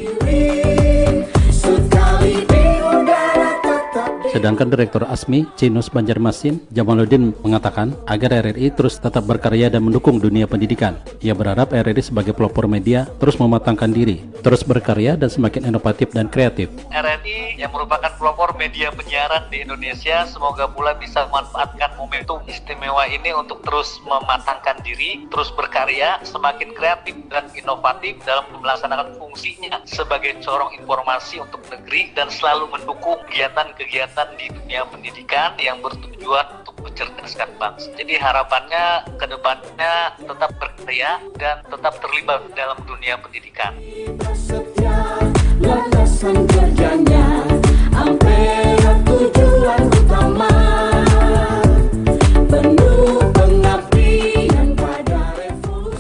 [4.36, 10.43] Sedangkan Direktur ASMI, Cinus Banjarmasin, Jamaluddin mengatakan agar RRI terus tetap berkarya dan mendukung dunia
[10.43, 10.99] pendidikan.
[11.23, 16.27] Ia berharap RRI sebagai pelopor media terus mematangkan diri, terus berkarya dan semakin inovatif dan
[16.27, 16.67] kreatif.
[16.91, 23.31] RRI yang merupakan pelopor media penyiaran di Indonesia semoga pula bisa memanfaatkan momentum istimewa ini
[23.31, 30.75] untuk terus mematangkan diri, terus berkarya, semakin kreatif dan inovatif dalam melaksanakan fungsinya sebagai corong
[30.75, 37.93] informasi untuk negeri dan selalu mendukung kegiatan-kegiatan di dunia pendidikan yang bertujuan untuk mencerdaskan bangsa.
[37.93, 43.71] Jadi harapannya ke depannya tetap berkarya dan tetap terlibat dalam dunia pendidikan.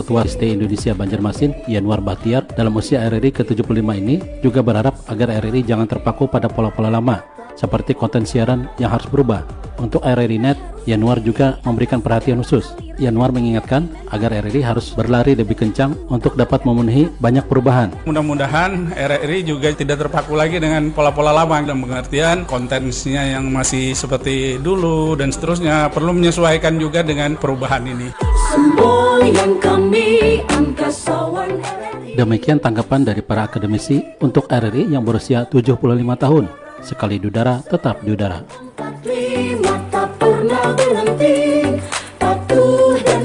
[0.05, 5.65] Ketua ST Indonesia Banjarmasin, Yanwar Bahtiar, dalam usia RRI ke-75 ini juga berharap agar RRI
[5.65, 7.25] jangan terpaku pada pola-pola lama,
[7.55, 9.43] seperti konten siaran yang harus berubah.
[9.75, 12.77] Untuk RRI Net, Yanuar juga memberikan perhatian khusus.
[12.95, 17.91] Yanuar mengingatkan agar RRI harus berlari lebih kencang untuk dapat memenuhi banyak perubahan.
[18.07, 24.61] Mudah-mudahan RRI juga tidak terpaku lagi dengan pola-pola lama dan pengertian kontennya yang masih seperti
[24.61, 28.13] dulu dan seterusnya perlu menyesuaikan juga dengan perubahan ini.
[32.15, 35.75] Demikian tanggapan dari para akademisi untuk RRI yang berusia 75
[36.15, 38.39] tahun sekali di udara tetap di udara.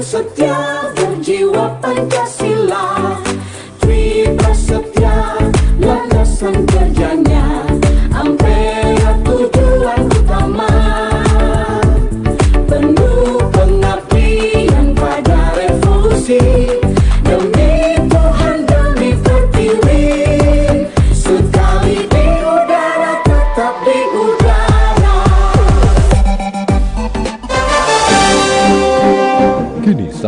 [0.01, 0.91] setia
[1.79, 3.15] Pancasila.
[4.35, 5.39] Prasetya,
[5.79, 7.70] landasan kerjanya,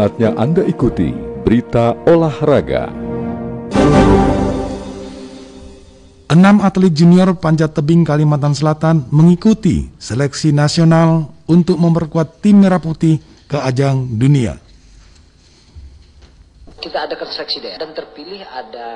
[0.04, 1.16] saatnya Anda ikuti
[1.48, 2.92] berita olahraga.
[6.28, 13.24] Enam atlet junior panjat tebing Kalimantan Selatan mengikuti seleksi nasional untuk memperkuat tim Merah Putih
[13.48, 14.60] ke ajang dunia.
[16.84, 18.88] kita adakan seleksi daerah dan terpilih ada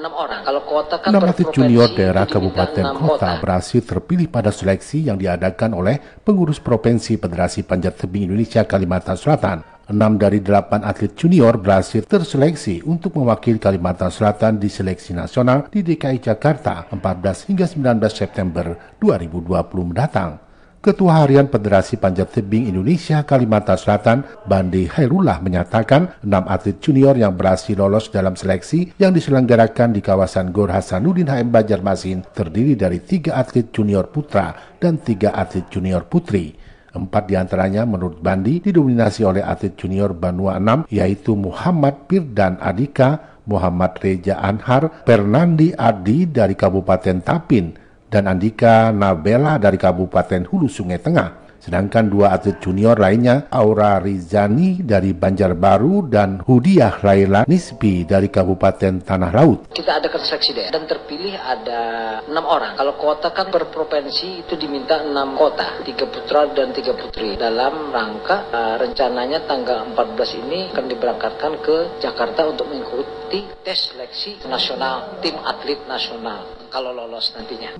[0.00, 0.48] enam orang.
[0.48, 5.20] Kalau kota kan Enam atlet junior daerah kabupaten enam kota berhasil terpilih pada seleksi yang
[5.20, 9.73] diadakan oleh pengurus provinsi Federasi Panjat Tebing Indonesia Kalimantan Selatan.
[9.84, 15.84] Enam dari delapan atlet junior berhasil terseleksi untuk mewakili Kalimantan Selatan di seleksi nasional di
[15.84, 19.44] DKI Jakarta 14 hingga 19 September 2020
[19.84, 20.40] mendatang.
[20.80, 27.36] Ketua Harian Federasi Panjat Tebing Indonesia Kalimantan Selatan, Bandi Hairullah menyatakan enam atlet junior yang
[27.36, 33.36] berhasil lolos dalam seleksi yang diselenggarakan di kawasan Gor Hasanuddin HM Banjarmasin terdiri dari tiga
[33.36, 36.63] atlet junior putra dan tiga atlet junior putri.
[36.94, 43.42] Empat di antaranya menurut Bandi didominasi oleh atlet junior Banua 6 yaitu Muhammad Firdan Adika,
[43.50, 47.74] Muhammad Reja Anhar, Fernandi Adi dari Kabupaten Tapin,
[48.06, 51.43] dan Andika Nabela dari Kabupaten Hulu Sungai Tengah.
[51.64, 59.00] Sedangkan dua atlet junior lainnya, Aura Rizani dari Banjarbaru dan Hudiah Laila Nisbi dari Kabupaten
[59.00, 59.72] Tanah Laut.
[59.72, 61.82] kita adakan seleksi daerah dan terpilih ada
[62.28, 62.76] enam orang.
[62.76, 67.32] Kalau kota kan per provinsi itu diminta enam kota, tiga putra dan tiga putri.
[67.40, 74.44] Dalam rangka eh, rencananya tanggal 14 ini akan diberangkatkan ke Jakarta untuk mengikuti tes seleksi
[74.44, 77.72] nasional tim atlet nasional kalau lolos nantinya.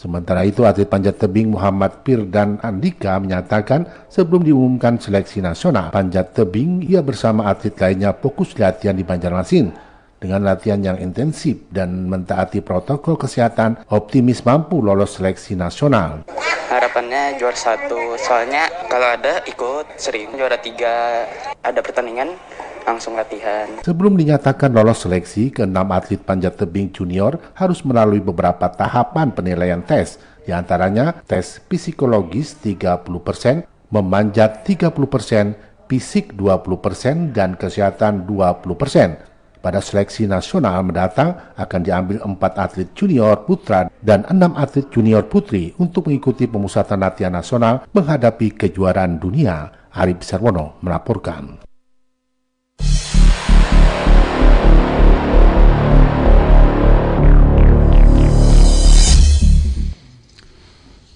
[0.00, 6.32] Sementara itu, atlet panjat tebing Muhammad Pir dan Andika menyatakan sebelum diumumkan seleksi nasional panjat
[6.32, 9.68] tebing, ia bersama atlet lainnya fokus latihan di Banjarmasin.
[10.16, 16.24] Dengan latihan yang intensif dan mentaati protokol kesehatan, optimis mampu lolos seleksi nasional.
[16.72, 18.16] harapannya juara satu.
[18.16, 19.84] Soalnya kalau ada ikut.
[20.00, 20.32] Sering.
[20.32, 21.28] Juara tiga.
[21.60, 22.40] Ada pertandingan
[22.86, 29.32] langsung latihan Sebelum dinyatakan lolos seleksi, keenam atlet panjat tebing junior harus melalui beberapa tahapan
[29.32, 39.30] penilaian tes, di antaranya tes psikologis 30%, memanjat 30%, fisik 20%, dan kesehatan 20%.
[39.60, 45.76] Pada seleksi nasional mendatang akan diambil empat atlet junior putra dan enam atlet junior putri
[45.76, 49.68] untuk mengikuti pemusatan latihan nasional menghadapi kejuaraan dunia.
[49.92, 51.69] Arif Sarwono melaporkan.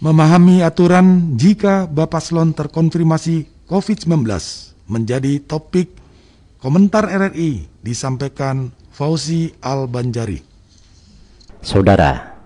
[0.05, 4.29] Memahami aturan jika Bapaslon terkonfirmasi COVID-19
[4.85, 5.97] menjadi topik
[6.61, 10.45] komentar RRI disampaikan Fauzi Al-Banjari.
[11.65, 12.37] Saudara,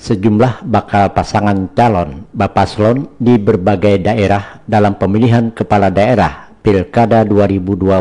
[0.00, 8.00] sejumlah bakal pasangan calon Bapaslon di berbagai daerah dalam pemilihan kepala daerah Pilkada 2020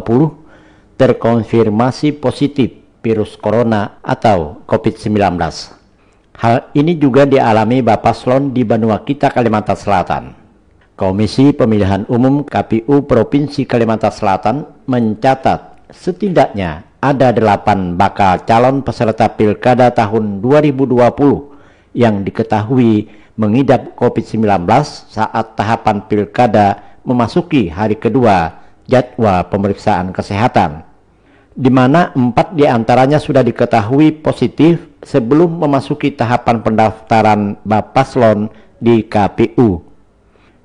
[0.96, 2.72] terkonfirmasi positif
[3.04, 5.83] virus corona atau COVID-19.
[6.34, 10.24] Hal ini juga dialami Bapaslon di Banuakita, Kalimantan Selatan.
[10.94, 19.90] Komisi Pemilihan Umum KPU Provinsi Kalimantan Selatan mencatat setidaknya ada delapan bakal calon peserta pilkada
[19.90, 24.70] tahun 2020 yang diketahui mengidap COVID-19
[25.10, 30.86] saat tahapan pilkada memasuki hari kedua jadwal pemeriksaan kesehatan,
[31.54, 38.50] di mana empat di antaranya sudah diketahui positif sebelum memasuki tahapan pendaftaran Bapaslon
[38.82, 39.86] di KPU.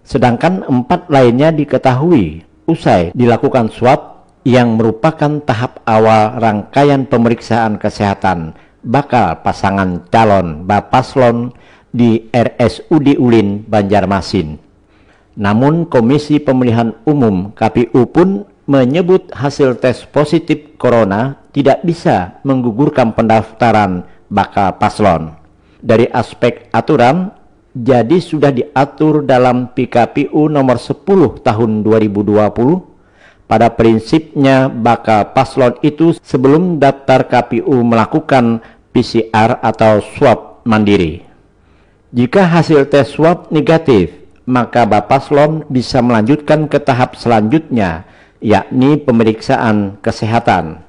[0.00, 9.44] Sedangkan empat lainnya diketahui usai dilakukan swab yang merupakan tahap awal rangkaian pemeriksaan kesehatan bakal
[9.44, 11.52] pasangan calon Bapaslon
[11.92, 14.56] di RSUD Ulin, Banjarmasin.
[15.38, 24.04] Namun Komisi Pemilihan Umum KPU pun menyebut hasil tes positif corona tidak bisa menggugurkan pendaftaran
[24.28, 25.32] bakal paslon.
[25.80, 27.32] Dari aspek aturan,
[27.72, 36.76] jadi sudah diatur dalam PKPU nomor 10 tahun 2020 pada prinsipnya bakal paslon itu sebelum
[36.76, 38.60] daftar KPU melakukan
[38.92, 41.24] PCR atau swab mandiri.
[42.12, 44.12] Jika hasil tes swab negatif,
[44.48, 48.08] maka Bapaslon bisa melanjutkan ke tahap selanjutnya,
[48.42, 50.82] yakni pemeriksaan kesehatan.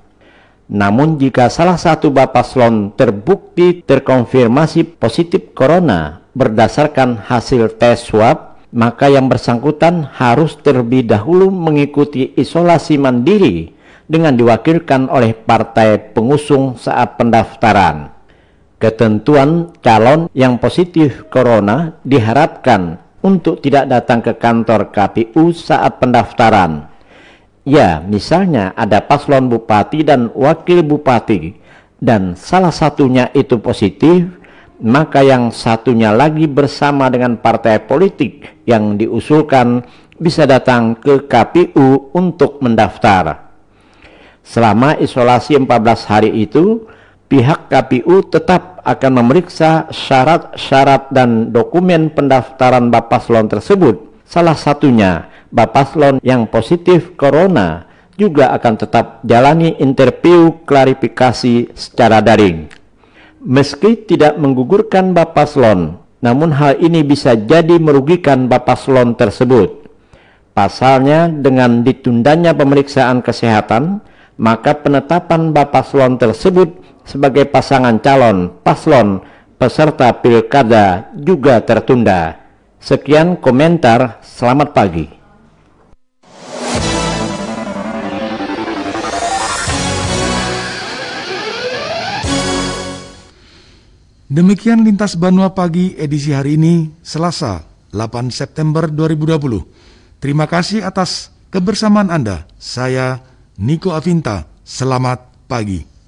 [0.69, 9.25] Namun jika salah satu Bapaslon terbukti terkonfirmasi positif corona berdasarkan hasil tes swab, maka yang
[9.25, 13.73] bersangkutan harus terlebih dahulu mengikuti isolasi mandiri
[14.05, 18.13] dengan diwakilkan oleh partai pengusung saat pendaftaran.
[18.77, 26.87] Ketentuan calon yang positif corona diharapkan untuk tidak datang ke kantor KPU saat pendaftaran.
[27.69, 31.53] Ya, misalnya ada paslon bupati dan wakil bupati,
[32.01, 34.25] dan salah satunya itu positif,
[34.81, 39.85] maka yang satunya lagi bersama dengan partai politik yang diusulkan
[40.17, 43.53] bisa datang ke KPU untuk mendaftar.
[44.41, 46.89] Selama isolasi 14 hari itu,
[47.29, 54.08] pihak KPU tetap akan memeriksa syarat-syarat dan dokumen pendaftaran Bapaslon tersebut.
[54.29, 62.69] Salah satunya, Bapaslon yang positif corona juga akan tetap jalani interview klarifikasi secara daring.
[63.41, 69.89] Meski tidak menggugurkan Bapaslon, namun hal ini bisa jadi merugikan Bapaslon tersebut.
[70.53, 73.97] Pasalnya dengan ditundanya pemeriksaan kesehatan,
[74.37, 79.25] maka penetapan Bapaslon tersebut sebagai pasangan calon paslon
[79.57, 82.38] peserta pilkada juga tertunda.
[82.79, 85.05] Sekian komentar, selamat pagi.
[94.31, 100.23] Demikian Lintas Banua Pagi edisi hari ini, Selasa, 8 September 2020.
[100.23, 102.47] Terima kasih atas kebersamaan Anda.
[102.55, 103.19] Saya
[103.59, 104.47] Niko Avinta.
[104.63, 105.98] Selamat pagi.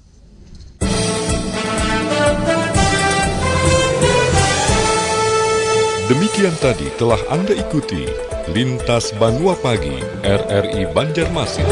[6.12, 8.04] Demikian tadi telah Anda ikuti
[8.52, 11.64] Lintas Banua Pagi RRI Banjarmasin.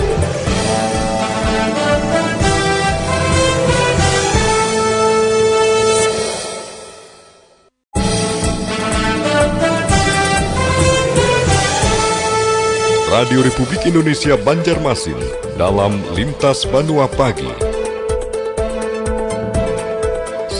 [13.12, 15.20] Radio Republik Indonesia Banjarmasin
[15.60, 17.69] dalam Lintas Banua Pagi.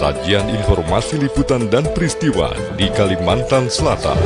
[0.01, 4.17] Sajian informasi liputan dan peristiwa di Kalimantan Selatan.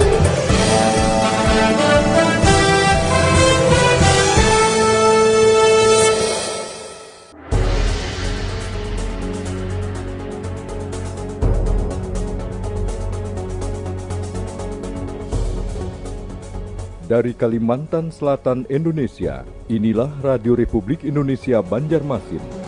[17.10, 22.63] Dari Kalimantan Selatan, Indonesia, inilah Radio Republik Indonesia Banjarmasin.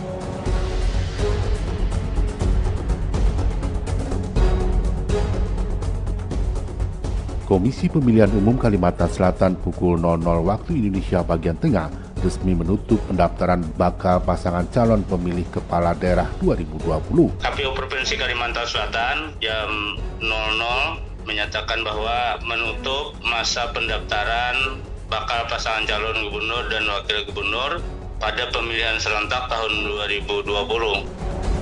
[7.47, 11.87] Komisi Pemilihan Umum Kalimantan Selatan pukul 00 waktu Indonesia bagian tengah
[12.19, 17.39] resmi menutup pendaftaran bakal pasangan calon pemilih kepala daerah 2020.
[17.39, 26.67] KPU Provinsi Kalimantan Selatan jam 00 menyatakan bahwa menutup masa pendaftaran bakal pasangan calon gubernur
[26.67, 27.79] dan wakil gubernur
[28.19, 31.55] pada pemilihan serentak tahun 2020.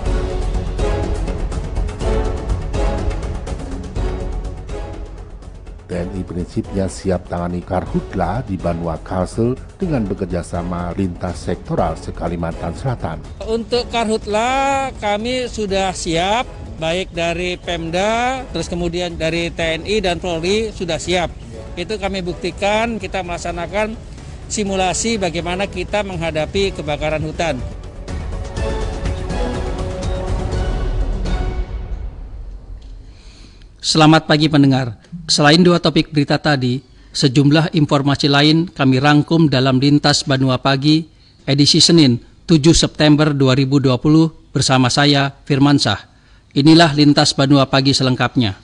[5.86, 13.21] TNI prinsipnya siap tangani karhutla di Banua Kalsel dengan bekerjasama lintas sektoral se-Kalimantan Selatan.
[13.45, 16.49] Untuk karhutla kami sudah siap,
[16.81, 21.29] baik dari Pemda, terus kemudian dari TNI dan Polri sudah siap.
[21.77, 23.93] Itu kami buktikan kita melaksanakan
[24.49, 27.61] simulasi bagaimana kita menghadapi kebakaran hutan.
[33.86, 34.97] Selamat pagi pendengar.
[35.29, 36.81] Selain dua topik berita tadi,
[37.13, 41.05] sejumlah informasi lain kami rangkum dalam Lintas Banua Pagi
[41.45, 42.17] edisi Senin
[42.49, 43.93] 7 September 2020
[44.49, 46.01] bersama saya Firman Sah.
[46.57, 48.57] Inilah Lintas Banua Pagi selengkapnya.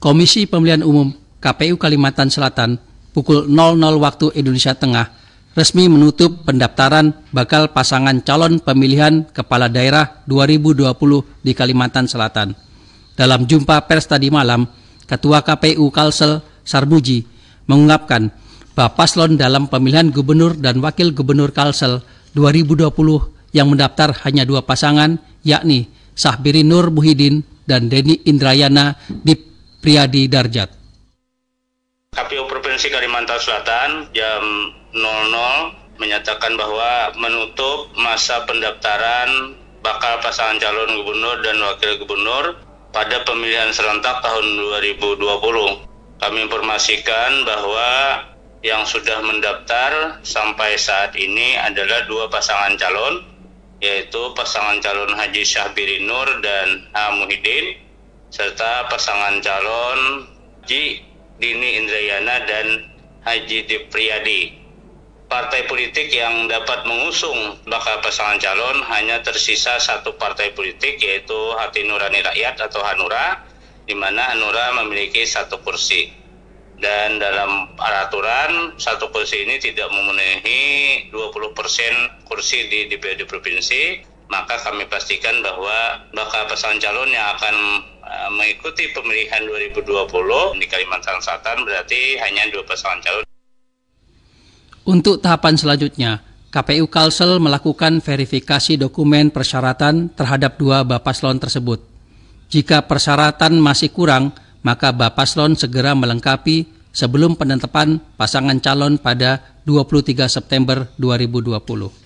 [0.00, 2.80] Komisi Pemilihan Umum KPU Kalimantan Selatan
[3.12, 10.88] pukul 00 waktu Indonesia Tengah resmi menutup pendaftaran bakal pasangan calon pemilihan kepala daerah 2020
[11.44, 12.56] di Kalimantan Selatan.
[13.12, 14.64] Dalam jumpa pers tadi malam,
[15.04, 17.28] Ketua KPU Kalsel Sarbuji
[17.68, 18.32] mengungkapkan
[18.72, 22.00] bahwa paslon dalam pemilihan gubernur dan wakil gubernur Kalsel
[22.32, 22.88] 2020
[23.52, 29.36] yang mendaftar hanya dua pasangan, yakni Sahbiri Nur Muhyiddin dan Deni Indrayana di
[29.84, 30.81] Priyadi Darjat.
[32.12, 34.44] KPU Provinsi Kalimantan Selatan jam
[34.92, 42.60] 00 menyatakan bahwa menutup masa pendaftaran bakal pasangan calon gubernur dan wakil gubernur
[42.92, 45.24] pada pemilihan serentak tahun 2020.
[46.20, 47.90] Kami informasikan bahwa
[48.60, 53.24] yang sudah mendaftar sampai saat ini adalah dua pasangan calon,
[53.80, 57.08] yaitu pasangan calon Haji Syahbiri Nur dan H.
[58.28, 60.28] Serta pasangan calon
[60.60, 62.66] Haji Dini Indrayana dan
[63.22, 64.60] Haji Dipriyadi.
[65.32, 71.88] partai politik yang dapat mengusung bakal pasangan calon hanya tersisa satu partai politik yaitu Hati
[71.88, 73.40] Nurani Rakyat atau Hanura
[73.88, 76.12] di mana Hanura memiliki satu kursi
[76.76, 84.88] dan dalam peraturan satu kursi ini tidak memenuhi 20% kursi di DPRD provinsi maka kami
[84.88, 89.84] pastikan bahwa bakal pasangan calon yang akan uh, mengikuti pemilihan 2020
[90.56, 93.28] di Kalimantan Selatan berarti hanya dua pasangan calon
[94.82, 101.78] untuk tahapan selanjutnya, KPU Kalsel melakukan verifikasi dokumen persyaratan terhadap dua Bapaslon tersebut.
[102.50, 104.34] Jika persyaratan masih kurang,
[104.66, 112.01] maka Bapaslon segera melengkapi sebelum penetapan pasangan calon pada 23 September 2020.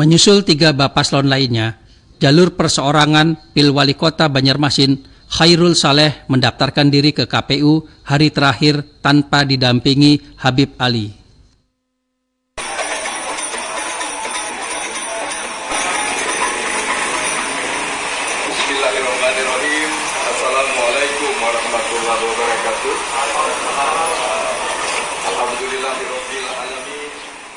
[0.00, 1.76] Menyusul tiga Bapaslon lainnya,
[2.16, 4.96] jalur perseorangan Pil Wali Kota Banjarmasin
[5.28, 11.19] Khairul Saleh mendaftarkan diri ke KPU hari terakhir tanpa didampingi Habib Ali.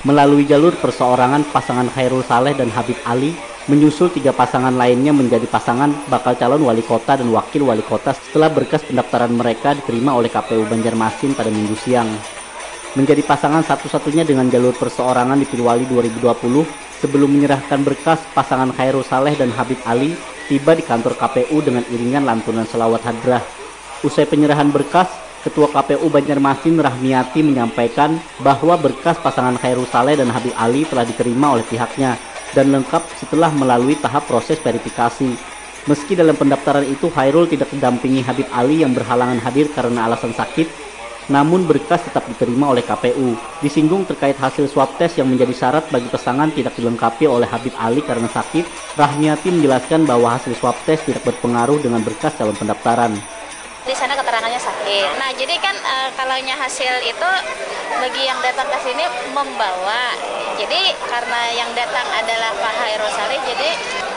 [0.03, 3.31] Melalui jalur perseorangan pasangan Khairul Saleh dan Habib Ali,
[3.71, 8.51] menyusul tiga pasangan lainnya menjadi pasangan bakal calon wali kota dan wakil wali kota setelah
[8.51, 12.11] berkas pendaftaran mereka diterima oleh KPU Banjarmasin pada minggu siang.
[12.99, 19.39] Menjadi pasangan satu-satunya dengan jalur perseorangan di Pilwali 2020, sebelum menyerahkan berkas pasangan Khairul Saleh
[19.39, 20.19] dan Habib Ali
[20.51, 23.39] tiba di kantor KPU dengan iringan lantunan selawat hadrah.
[24.03, 25.07] Usai penyerahan berkas,
[25.43, 31.59] Ketua KPU Banjarmasin Rahmiati menyampaikan bahwa berkas pasangan Khairul Saleh dan Habib Ali telah diterima
[31.59, 32.15] oleh pihaknya
[32.55, 35.35] dan lengkap setelah melalui tahap proses verifikasi.
[35.83, 40.71] Meski dalam pendaftaran itu Khairul tidak didampingi Habib Ali yang berhalangan hadir karena alasan sakit,
[41.27, 43.35] namun berkas tetap diterima oleh KPU.
[43.59, 47.99] Disinggung terkait hasil swab test yang menjadi syarat bagi pasangan tidak dilengkapi oleh Habib Ali
[47.99, 53.42] karena sakit, Rahmiati menjelaskan bahwa hasil swab test tidak berpengaruh dengan berkas calon pendaftaran
[53.83, 55.09] di sana keterangannya sakit.
[55.19, 57.29] Nah, jadi kan e, kalau hasil itu
[57.99, 59.03] bagi yang datang ke sini
[59.35, 60.15] membawa.
[60.55, 63.69] Jadi karena yang datang adalah Pak Hairul Salih, jadi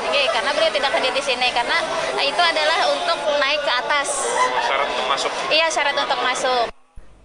[0.06, 1.76] oke, karena beliau tidak hadir di sini karena
[2.22, 4.08] itu adalah untuk naik ke atas.
[4.62, 5.30] Syarat untuk masuk.
[5.50, 6.64] Iya, syarat untuk masuk.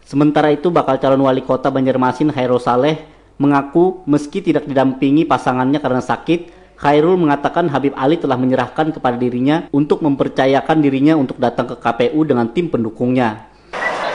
[0.08, 3.00] Sementara itu bakal calon wali kota Banjarmasin Hairul Saleh
[3.42, 9.70] mengaku meski tidak didampingi pasangannya karena sakit, Khairul mengatakan Habib Ali telah menyerahkan kepada dirinya
[9.70, 13.54] untuk mempercayakan dirinya untuk datang ke KPU dengan tim pendukungnya.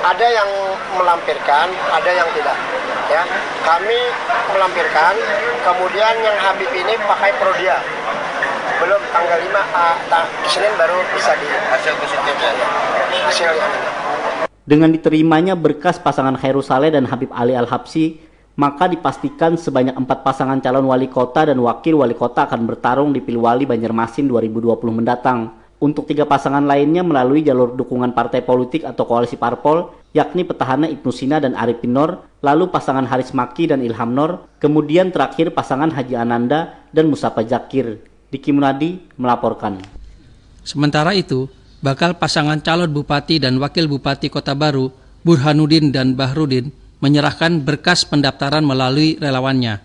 [0.02, 0.50] Ada yang
[0.98, 2.58] melampirkan, ada yang tidak.
[3.06, 3.22] Ya,
[3.62, 3.94] kami
[4.50, 5.14] melampirkan,
[5.62, 7.78] kemudian yang Habib ini pakai prodia.
[8.82, 12.50] Belum tanggal 5 uh, ta Senin baru bisa di hasil positifnya.
[13.30, 13.70] Hasil yang
[14.66, 18.18] Dengan diterimanya berkas pasangan Khairul Saleh dan Habib Ali Al-Habsi,
[18.56, 23.20] maka dipastikan sebanyak empat pasangan calon wali kota dan wakil wali kota akan bertarung di
[23.20, 25.52] Pilwali Banjarmasin 2020 mendatang.
[25.76, 31.12] Untuk tiga pasangan lainnya melalui jalur dukungan partai politik atau koalisi parpol, yakni petahana Ibnu
[31.12, 36.16] Sina dan Arifin Nur, lalu pasangan Haris Maki dan Ilham Nur, kemudian terakhir pasangan Haji
[36.16, 38.00] Ananda dan Musafa Jakir.
[38.32, 39.84] Diki Munadi melaporkan.
[40.64, 41.44] Sementara itu,
[41.84, 44.88] bakal pasangan calon bupati dan wakil bupati Kota Baru,
[45.22, 49.82] Burhanuddin dan Bahrudin, menyerahkan berkas pendaftaran melalui relawannya.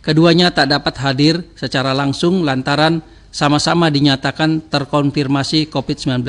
[0.00, 3.02] Keduanya tak dapat hadir secara langsung lantaran
[3.34, 6.22] sama-sama dinyatakan terkonfirmasi COVID-19.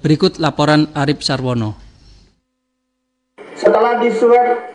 [0.00, 1.76] Berikut laporan Arif Sarwono.
[3.54, 4.72] Setelah diswab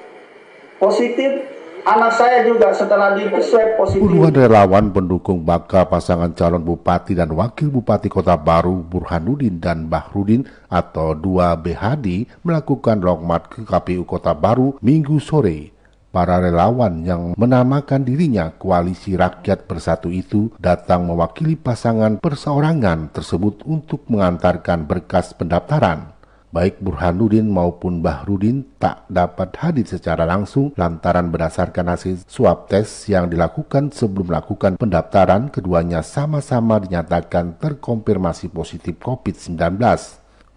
[0.79, 1.58] positif,
[1.89, 4.05] anak saya juga setelah di swab positif.
[4.05, 10.45] Puluhan relawan pendukung bakal pasangan calon bupati dan wakil bupati kota baru Burhanuddin dan Bahrudin
[10.69, 15.73] atau 2 BHD melakukan longmat ke KPU kota baru minggu sore.
[16.09, 24.09] Para relawan yang menamakan dirinya Koalisi Rakyat Bersatu itu datang mewakili pasangan perseorangan tersebut untuk
[24.09, 26.18] mengantarkan berkas pendaftaran
[26.49, 33.29] baik Burhanuddin maupun Bahrudin tak dapat hadir secara langsung lantaran berdasarkan hasil swab tes yang
[33.29, 39.77] dilakukan sebelum melakukan pendaftaran keduanya sama-sama dinyatakan terkonfirmasi positif COVID-19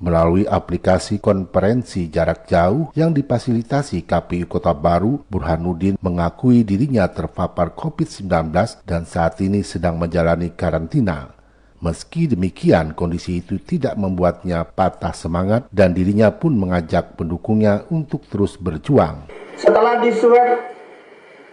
[0.02, 8.51] melalui aplikasi konferensi jarak jauh yang difasilitasi KPU Kota Baru, Burhanuddin mengakui dirinya terpapar COVID-19
[8.82, 11.41] dan saat ini sedang menjalani karantina.
[11.83, 18.55] Meski demikian, kondisi itu tidak membuatnya patah semangat dan dirinya pun mengajak pendukungnya untuk terus
[18.55, 19.27] berjuang.
[19.59, 20.63] setelah di swab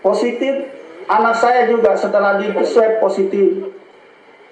[0.06, 0.70] positif,
[1.10, 3.74] anak saya juga setelah di swab positif.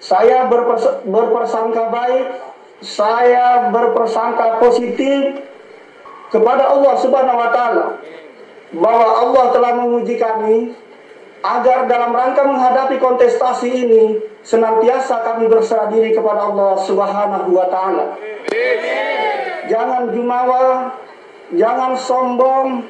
[0.02, 2.26] Saya berpers berpersangka baik,
[2.82, 5.46] saya berpersangka positif
[6.34, 7.86] kepada Allah Subhanahu wa taala
[8.74, 10.74] bahwa Allah telah menguji kami
[11.46, 14.02] agar dalam rangka menghadapi kontestasi ini
[14.48, 18.16] senantiasa kami berserah diri kepada Allah Subhanahu wa taala.
[19.68, 20.96] Jangan jumawa,
[21.52, 22.88] jangan sombong,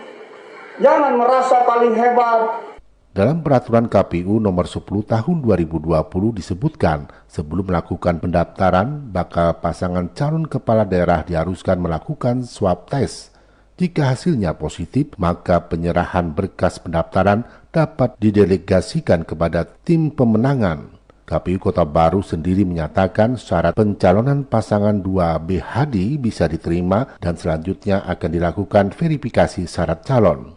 [0.78, 2.70] jangan merasa paling hebat.
[3.10, 10.86] Dalam peraturan KPU nomor 10 tahun 2020 disebutkan sebelum melakukan pendaftaran bakal pasangan calon kepala
[10.86, 13.35] daerah diharuskan melakukan swab test
[13.78, 20.97] jika hasilnya positif, maka penyerahan berkas pendaftaran dapat didelegasikan kepada tim pemenangan.
[21.28, 28.30] KPU Kota Baru sendiri menyatakan syarat pencalonan pasangan 2 Hadi bisa diterima dan selanjutnya akan
[28.32, 30.56] dilakukan verifikasi syarat calon.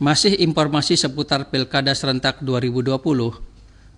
[0.00, 2.96] Masih informasi seputar Pilkada serentak 2020,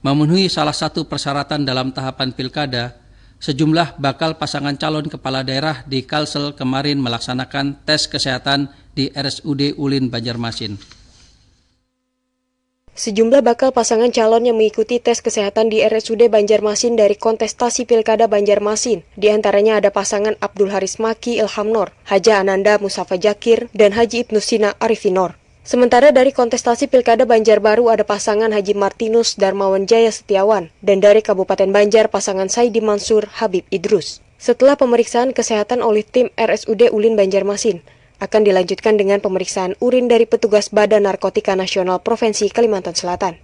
[0.02, 6.56] memenuhi salah satu persyaratan dalam tahapan Pilkada, Sejumlah bakal pasangan calon kepala daerah di Kalsel
[6.56, 10.95] kemarin melaksanakan tes kesehatan di RSUD Ulin Banjarmasin.
[12.96, 19.04] Sejumlah bakal pasangan calon yang mengikuti tes kesehatan di RSUD Banjarmasin dari kontestasi Pilkada Banjarmasin.
[19.20, 24.24] Di antaranya ada pasangan Abdul Haris Maki Ilham Nur, Haja Ananda Musafa Jakir, dan Haji
[24.24, 25.36] Ibnu Sina Arifinor.
[25.60, 31.68] Sementara dari kontestasi Pilkada Banjarbaru ada pasangan Haji Martinus Darmawan Jaya Setiawan dan dari Kabupaten
[31.68, 34.24] Banjar pasangan Saidi Mansur Habib Idrus.
[34.40, 37.84] Setelah pemeriksaan kesehatan oleh tim RSUD Ulin Banjarmasin,
[38.22, 43.36] akan dilanjutkan dengan pemeriksaan urin dari petugas Badan Narkotika Nasional Provinsi Kalimantan Selatan.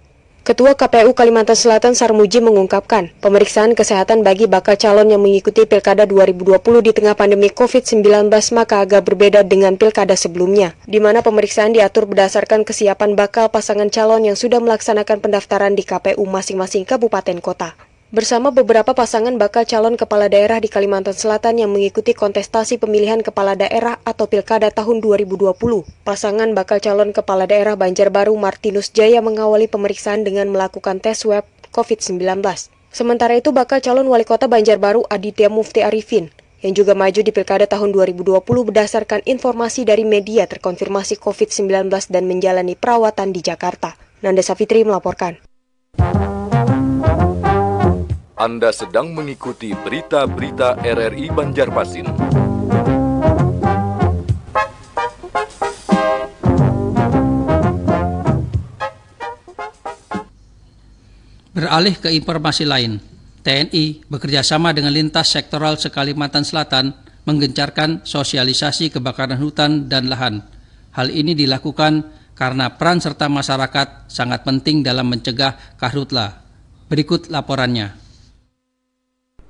[0.43, 6.59] Ketua KPU Kalimantan Selatan Sarmuji mengungkapkan, pemeriksaan kesehatan bagi bakal calon yang mengikuti Pilkada 2020
[6.83, 12.67] di tengah pandemi COVID-19 maka agak berbeda dengan Pilkada sebelumnya, di mana pemeriksaan diatur berdasarkan
[12.67, 18.93] kesiapan bakal pasangan calon yang sudah melaksanakan pendaftaran di KPU masing-masing kabupaten kota bersama beberapa
[18.93, 24.29] pasangan bakal calon kepala daerah di Kalimantan Selatan yang mengikuti kontestasi pemilihan kepala daerah atau
[24.29, 25.57] Pilkada tahun 2020.
[26.05, 31.41] Pasangan bakal calon kepala daerah Banjarbaru Martinus Jaya mengawali pemeriksaan dengan melakukan tes swab
[31.73, 32.45] COVID-19.
[32.93, 36.29] Sementara itu bakal calon wali kota Banjarbaru Aditya Mufti Arifin
[36.61, 42.77] yang juga maju di Pilkada tahun 2020 berdasarkan informasi dari media terkonfirmasi COVID-19 dan menjalani
[42.77, 43.97] perawatan di Jakarta.
[44.21, 45.41] Nanda Safitri melaporkan.
[48.43, 52.11] Anda sedang mengikuti berita-berita RRI Banjarmasin.
[61.55, 62.99] Beralih ke informasi lain,
[63.47, 66.91] TNI bekerjasama dengan lintas sektoral sekalimantan Selatan
[67.23, 70.43] menggencarkan sosialisasi kebakaran hutan dan lahan.
[70.91, 76.43] Hal ini dilakukan karena peran serta masyarakat sangat penting dalam mencegah karhutla.
[76.91, 78.02] Berikut laporannya.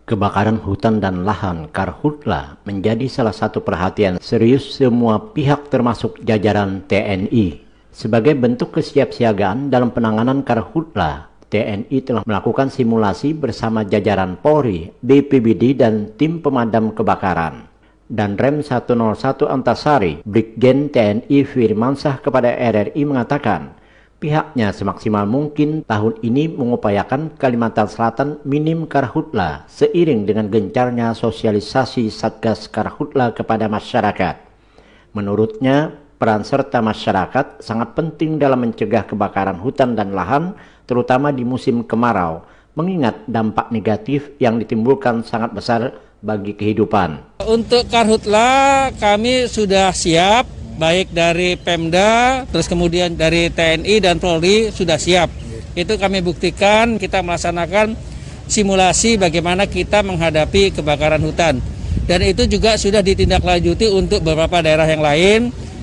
[0.04, 7.64] Kebakaran hutan dan lahan karhutla menjadi salah satu perhatian serius semua pihak termasuk jajaran TNI.
[7.88, 16.12] Sebagai bentuk kesiapsiagaan dalam penanganan karhutla, TNI telah melakukan simulasi bersama jajaran Polri, BPBD, dan
[16.20, 17.72] tim pemadam kebakaran.
[18.04, 23.80] Dan Rem 101 Antasari, Brigjen TNI Firmansah kepada RRI mengatakan,
[24.24, 32.72] Pihaknya semaksimal mungkin tahun ini mengupayakan Kalimantan Selatan minim karhutla seiring dengan gencarnya sosialisasi Satgas
[32.72, 34.40] Karhutla kepada masyarakat.
[35.12, 40.56] Menurutnya, peran serta masyarakat sangat penting dalam mencegah kebakaran hutan dan lahan,
[40.88, 42.48] terutama di musim kemarau,
[42.80, 47.44] mengingat dampak negatif yang ditimbulkan sangat besar bagi kehidupan.
[47.44, 54.98] Untuk karhutla kami sudah siap baik dari Pemda, terus kemudian dari TNI dan Polri sudah
[54.98, 55.30] siap.
[55.74, 57.98] Itu kami buktikan kita melaksanakan
[58.46, 61.58] simulasi bagaimana kita menghadapi kebakaran hutan.
[62.04, 65.40] Dan itu juga sudah ditindaklanjuti untuk beberapa daerah yang lain,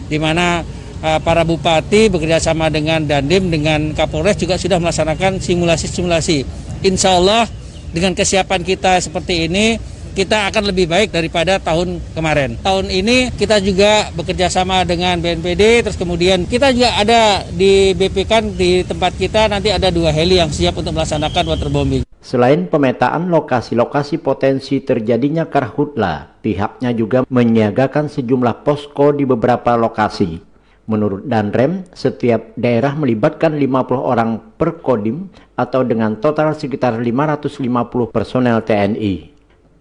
[0.06, 0.60] di mana
[1.00, 6.44] uh, para bupati bekerjasama dengan Dandim, dengan Kapolres juga sudah melaksanakan simulasi-simulasi.
[6.84, 7.48] Insya Allah
[7.90, 9.80] dengan kesiapan kita seperti ini,
[10.12, 12.58] kita akan lebih baik daripada tahun kemarin.
[12.60, 18.16] Tahun ini kita juga bekerja sama dengan BNPD, terus kemudian kita juga ada di BP
[18.26, 22.02] kan di tempat kita nanti ada dua heli yang siap untuk melaksanakan waterbombing.
[22.20, 30.50] Selain pemetaan lokasi-lokasi potensi terjadinya karhutla, pihaknya juga menyiagakan sejumlah posko di beberapa lokasi.
[30.90, 38.60] Menurut Danrem, setiap daerah melibatkan 50 orang per kodim atau dengan total sekitar 550 personel
[38.66, 39.39] TNI.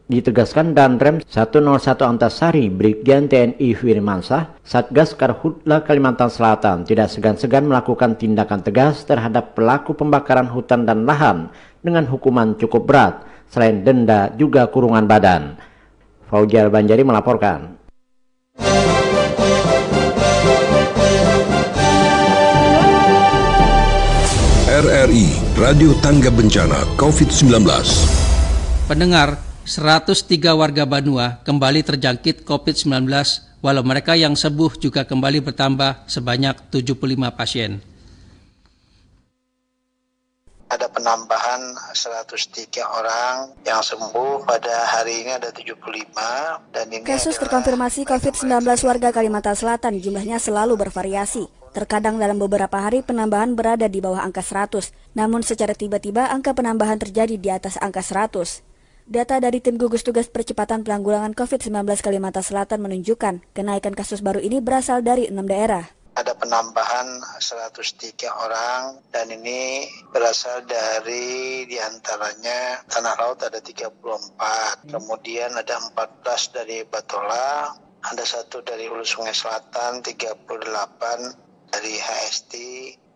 [0.09, 8.65] Ditegaskan Danrem 101 Antasari Brigjen TNI Firmansah, Satgas Karhutla Kalimantan Selatan tidak segan-segan melakukan tindakan
[8.65, 11.53] tegas terhadap pelaku pembakaran hutan dan lahan
[11.85, 13.21] dengan hukuman cukup berat,
[13.53, 15.61] selain denda juga kurungan badan.
[16.25, 17.77] Faujar Banjari melaporkan.
[24.69, 27.61] RRI Radio Tangga Bencana COVID-19
[28.89, 33.05] Pendengar, 103 warga Banua kembali terjangkit COVID-19
[33.61, 36.97] walau mereka yang sembuh juga kembali bertambah sebanyak 75
[37.37, 37.77] pasien.
[40.73, 45.77] Ada penambahan 103 orang yang sembuh pada hari ini ada 75
[46.73, 51.45] dan ini Kasus terkonfirmasi COVID-19 warga Kalimantan Selatan jumlahnya selalu bervariasi.
[51.77, 56.97] Terkadang dalam beberapa hari penambahan berada di bawah angka 100, namun secara tiba-tiba angka penambahan
[56.97, 58.68] terjadi di atas angka 100.
[59.09, 64.61] Data dari tim gugus tugas percepatan penanggulangan COVID-19 Kalimantan Selatan menunjukkan kenaikan kasus baru ini
[64.61, 65.81] berasal dari enam daerah.
[66.13, 75.57] Ada penambahan 103 orang dan ini berasal dari di antaranya Tanah Laut ada 34, kemudian
[75.57, 77.73] ada 14 dari Batola,
[78.05, 82.53] ada satu dari Hulu Sungai Selatan 38 dari HST,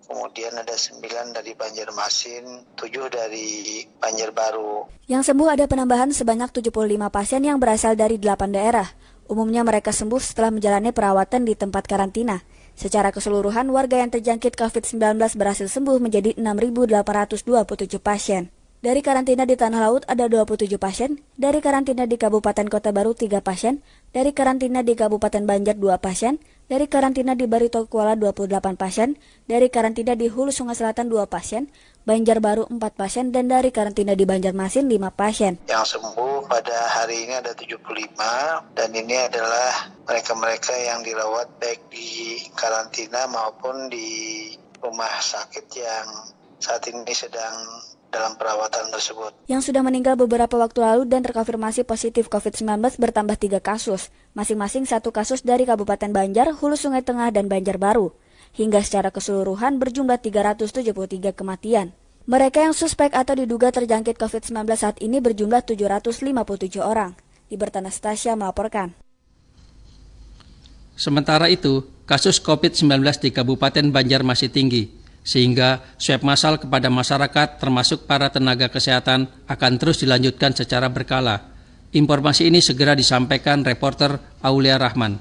[0.06, 5.04] kemudian ada 9 dari Banjarmasin, 7 dari Banjarbaru.
[5.10, 8.88] Yang sembuh ada penambahan sebanyak 75 pasien yang berasal dari 8 daerah.
[9.28, 12.44] Umumnya mereka sembuh setelah menjalani perawatan di tempat karantina.
[12.74, 18.50] Secara keseluruhan, warga yang terjangkit COVID-19 berhasil sembuh menjadi 6.827 pasien.
[18.84, 23.40] Dari karantina di Tanah Laut ada 27 pasien, dari karantina di Kabupaten Kota Baru 3
[23.40, 23.80] pasien,
[24.12, 26.36] dari karantina di Kabupaten Banjar 2 pasien,
[26.68, 29.16] dari karantina di Barito Kuala 28 pasien,
[29.48, 31.72] dari karantina di Hulu Sungai Selatan 2 pasien,
[32.04, 35.64] Banjarbaru 4 pasien, dan dari karantina di Banjarmasin 5 pasien.
[35.72, 37.88] Yang sembuh pada hari ini ada 75
[38.76, 44.52] dan ini adalah mereka-mereka yang dirawat baik di karantina maupun di
[44.84, 47.80] rumah sakit yang saat ini sedang
[48.14, 49.34] dalam perawatan tersebut.
[49.50, 55.10] Yang sudah meninggal beberapa waktu lalu dan terkonfirmasi positif COVID-19 bertambah tiga kasus, masing-masing satu
[55.10, 58.14] kasus dari Kabupaten Banjar, Hulu Sungai Tengah, dan Banjarbaru.
[58.54, 61.98] Hingga secara keseluruhan berjumlah 373 kematian.
[62.30, 67.18] Mereka yang suspek atau diduga terjangkit COVID-19 saat ini berjumlah 757 orang.
[67.50, 68.96] Liberta Nastasia melaporkan.
[70.94, 78.06] Sementara itu, kasus COVID-19 di Kabupaten Banjar masih tinggi, sehingga swab massal kepada masyarakat termasuk
[78.06, 81.50] para tenaga kesehatan akan terus dilanjutkan secara berkala.
[81.96, 85.18] Informasi ini segera disampaikan reporter Aulia Rahman.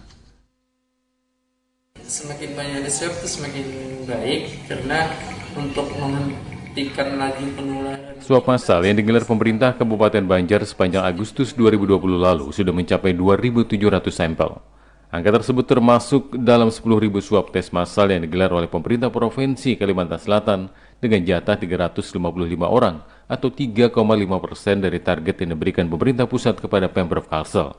[2.02, 3.66] Semakin banyak di swab itu semakin
[4.04, 5.06] baik karena
[5.54, 8.12] untuk menghentikan laju penularan.
[8.24, 14.71] Swab massal yang digelar pemerintah Kabupaten Banjar sepanjang Agustus 2020 lalu sudah mencapai 2.700 sampel.
[15.12, 16.88] Angka tersebut termasuk dalam 10.000
[17.20, 20.72] swab tes massal yang digelar oleh pemerintah Provinsi Kalimantan Selatan
[21.04, 22.16] dengan jatah 355
[22.64, 23.92] orang atau 3,5
[24.40, 27.76] persen dari target yang diberikan pemerintah pusat kepada Pemprov Kalsel.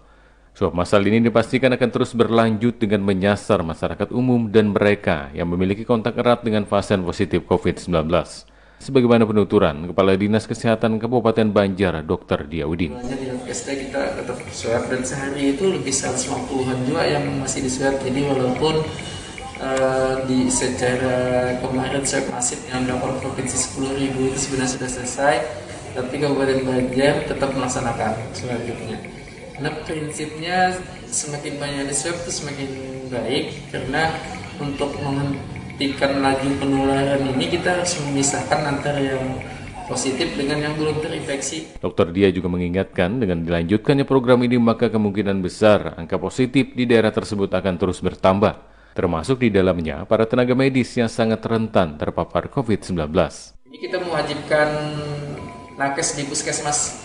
[0.54, 5.82] Swab massal ini dipastikan akan terus berlanjut dengan menyasar masyarakat umum dan mereka yang memiliki
[5.90, 8.53] kontak erat dengan pasien positif COVID-19
[8.84, 12.52] sebagaimana penuturan Kepala Dinas Kesehatan Kabupaten Banjar, Dr.
[12.52, 13.00] Diaudin.
[13.48, 17.96] SD kita tetap swab dan sehari itu lebih 150-an juga yang masih di swab.
[18.04, 18.84] Jadi walaupun
[19.64, 25.36] uh, di secara kemarin swab masif yang dapat provinsi 10 ribu itu sebenarnya sudah selesai,
[25.96, 29.00] tapi Kabupaten Banjar tetap melaksanakan selanjutnya.
[29.64, 30.76] Nah prinsipnya
[31.08, 32.70] semakin banyak di swab itu semakin
[33.08, 34.12] baik karena
[34.60, 34.92] untuk
[35.74, 39.42] menghentikan laju penularan ini kita harus memisahkan antara yang
[39.90, 41.82] positif dengan yang belum terinfeksi.
[41.82, 47.10] Dokter Dia juga mengingatkan dengan dilanjutkannya program ini maka kemungkinan besar angka positif di daerah
[47.10, 48.54] tersebut akan terus bertambah,
[48.94, 53.10] termasuk di dalamnya para tenaga medis yang sangat rentan terpapar COVID-19.
[53.74, 54.70] Ini kita mewajibkan
[55.82, 57.02] nakes di puskesmas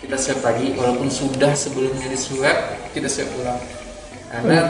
[0.00, 2.56] kita swab lagi walaupun sudah sebelumnya di swab
[2.96, 3.83] kita swab ulang
[4.34, 4.66] karena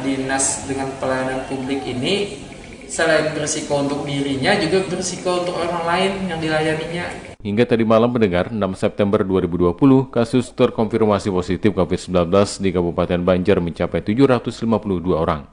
[0.00, 2.40] dinas dengan pelayanan publik ini
[2.88, 7.36] selain berisiko untuk dirinya juga berisiko untuk orang lain yang dilayaninya.
[7.44, 14.00] Hingga tadi malam mendengar 6 September 2020, kasus terkonfirmasi positif COVID-19 di Kabupaten Banjar mencapai
[14.02, 15.46] 752 orang.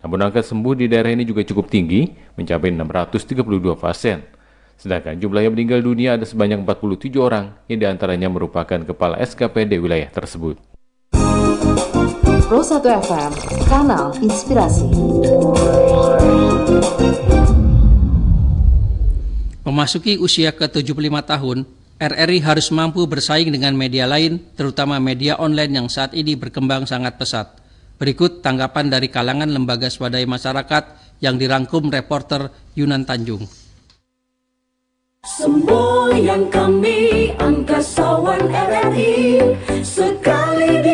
[0.00, 2.08] Namun angka sembuh di daerah ini juga cukup tinggi,
[2.38, 4.24] mencapai 632 pasien.
[4.80, 9.80] Sedangkan jumlah yang meninggal dunia ada sebanyak 47 orang, yang di antaranya merupakan kepala SKPD
[9.80, 10.73] wilayah tersebut.
[12.54, 13.32] Pro 1 FM,
[13.66, 14.86] kanal inspirasi.
[19.66, 21.66] Memasuki usia ke-75 tahun,
[21.98, 27.18] RRI harus mampu bersaing dengan media lain, terutama media online yang saat ini berkembang sangat
[27.18, 27.58] pesat.
[27.98, 33.50] Berikut tanggapan dari kalangan lembaga swadaya masyarakat yang dirangkum reporter Yunan Tanjung.
[35.26, 39.42] Semboyan kami angkasawan RRI
[39.82, 40.93] Sekali di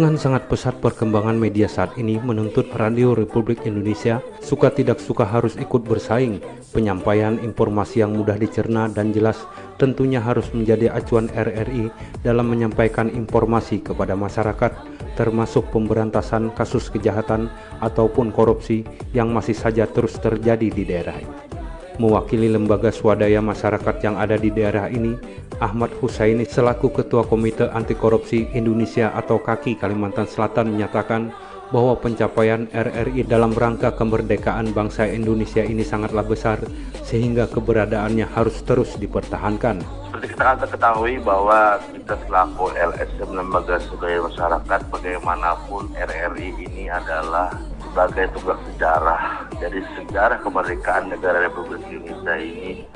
[0.00, 5.60] Dengan sangat pesat perkembangan media saat ini menuntut Radio Republik Indonesia suka tidak suka harus
[5.60, 6.40] ikut bersaing.
[6.72, 9.44] Penyampaian informasi yang mudah dicerna dan jelas
[9.76, 11.92] tentunya harus menjadi acuan RRI
[12.24, 14.72] dalam menyampaikan informasi kepada masyarakat
[15.20, 17.52] termasuk pemberantasan kasus kejahatan
[17.84, 21.59] ataupun korupsi yang masih saja terus terjadi di daerah ini.
[22.00, 25.20] Mewakili lembaga swadaya masyarakat yang ada di daerah ini,
[25.60, 31.28] Ahmad Husaini selaku Ketua Komite Anti Korupsi Indonesia atau KAKI Kalimantan Selatan menyatakan
[31.68, 36.64] bahwa pencapaian RRI dalam rangka kemerdekaan bangsa Indonesia ini sangatlah besar
[37.04, 39.84] sehingga keberadaannya harus terus dipertahankan.
[40.08, 47.52] Seperti kita ketahui bahwa kita selaku LSM lembaga swadaya masyarakat bagaimanapun RRI ini adalah
[47.90, 49.22] sebagai tonggak sejarah.
[49.58, 52.86] Jadi sejarah kemerdekaan negara Republik Indonesia ini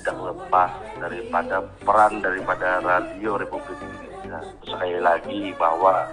[0.00, 4.40] tidak lepas daripada peran daripada Radio Republik Indonesia.
[4.64, 6.08] Sekali lagi bahwa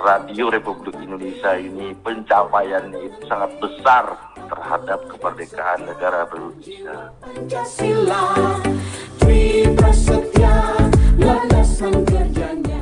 [0.00, 4.04] Radio Republik Indonesia ini pencapaiannya itu sangat besar
[4.48, 7.12] terhadap kemerdekaan negara Republik Indonesia.
[7.20, 8.24] Pancasila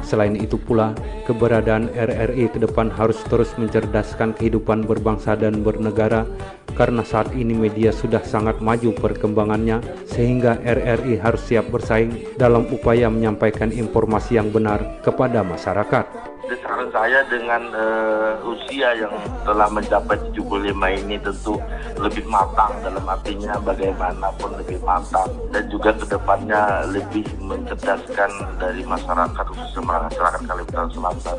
[0.08, 0.96] Selain itu pula,
[1.28, 6.24] keberadaan RRI ke depan harus terus mencerdaskan kehidupan berbangsa dan bernegara
[6.72, 13.12] karena saat ini media sudah sangat maju perkembangannya sehingga RRI harus siap bersaing dalam upaya
[13.12, 16.37] menyampaikan informasi yang benar kepada masyarakat.
[16.56, 19.12] Saran saya dengan eh, usia yang
[19.44, 20.72] telah mencapai 75
[21.04, 21.60] ini tentu
[22.00, 25.28] lebih matang dalam artinya bagaimanapun lebih matang.
[25.52, 31.38] Dan juga ke depannya lebih mencerdaskan dari masyarakat khususnya masyarakat Kalimantan Selatan.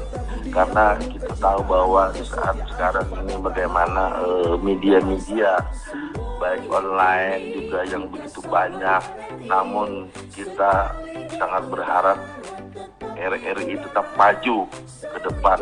[0.54, 5.58] Karena kita tahu bahwa saat sekarang ini bagaimana eh, media-media
[6.40, 9.02] baik online juga yang begitu banyak.
[9.50, 10.94] Namun kita
[11.36, 12.18] sangat berharap
[13.20, 14.70] RRI tetap maju
[15.02, 15.60] ke depan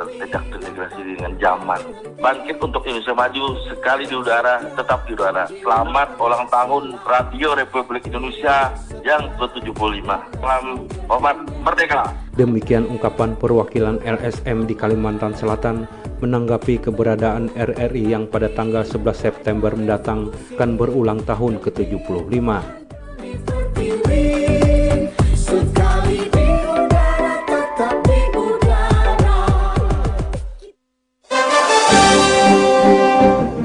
[0.00, 1.80] terjejak terintegrasi dengan zaman.
[2.16, 5.44] Bangkit untuk Indonesia maju sekali di udara tetap di udara.
[5.50, 8.72] Selamat ulang tahun Radio Republik Indonesia
[9.04, 10.08] yang ke-75
[10.40, 12.16] salam hormat merdeka.
[12.32, 15.84] Demikian ungkapan perwakilan LSM di Kalimantan Selatan
[16.24, 22.80] menanggapi keberadaan RRI yang pada tanggal 11 September mendatang akan berulang tahun ke-75.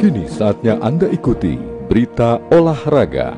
[0.05, 1.57] Kini saatnya Anda ikuti
[1.89, 3.33] berita olahraga.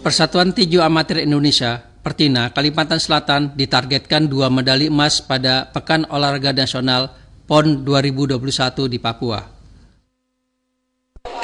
[0.00, 7.12] Persatuan Tinju Amatir Indonesia, Pertina, Kalimantan Selatan ditargetkan dua medali emas pada Pekan Olahraga Nasional
[7.44, 9.57] PON 2021 di Papua.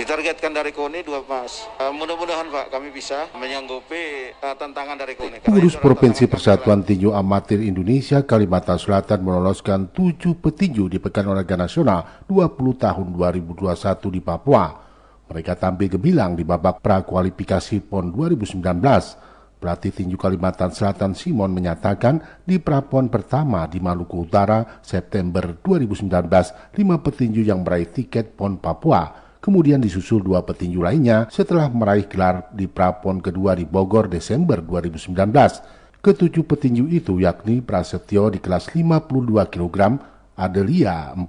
[0.04, 1.64] Ditargetkan dari KONI dua emas.
[1.80, 5.48] Eh, mudah-mudahan Pak kami bisa menyanggupi eh, tantangan dari KONI.
[5.48, 12.20] Pengurus Provinsi Persatuan Tinju Amatir Indonesia Kalimantan Selatan meloloskan tujuh petinju di Pekan Olahraga Nasional
[12.28, 12.36] 20
[12.84, 13.64] tahun 2021
[14.12, 14.76] di Papua.
[15.24, 18.60] Mereka tampil gemilang di babak prakualifikasi PON 2019.
[19.56, 26.12] Pelatih tinju Kalimantan Selatan Simon menyatakan di prapon pertama di Maluku Utara September 2019,
[26.76, 29.23] lima petinju yang meraih tiket PON Papua.
[29.44, 36.00] Kemudian disusul dua petinju lainnya setelah meraih gelar di prapon kedua di Bogor Desember 2019.
[36.00, 39.04] Ketujuh petinju itu yakni Prasetyo di kelas 52
[39.52, 40.00] kg,
[40.32, 41.28] Adelia 45,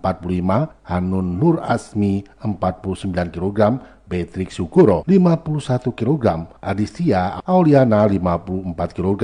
[0.87, 9.23] Hanun Nur Asmi 49 kg, Beatrix Sukuro 51 kg, Adistia Auliana 54 kg,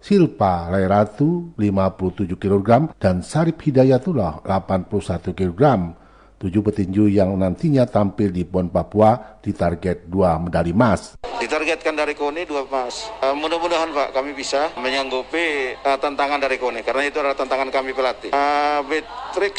[0.00, 5.92] Silpa Lairatu 57 kg, dan Sarip Hidayatullah 81 kg.
[6.40, 11.20] Tujuh petinju yang nantinya tampil di PON Papua ditarget dua medali emas.
[11.36, 13.12] Ditargetkan dari KONI dua emas.
[13.20, 17.92] Eh, mudah-mudahan Pak kami bisa menyanggupi eh, tantangan dari KONI karena itu adalah tantangan kami
[17.92, 18.32] pelatih.
[18.32, 18.80] Uh,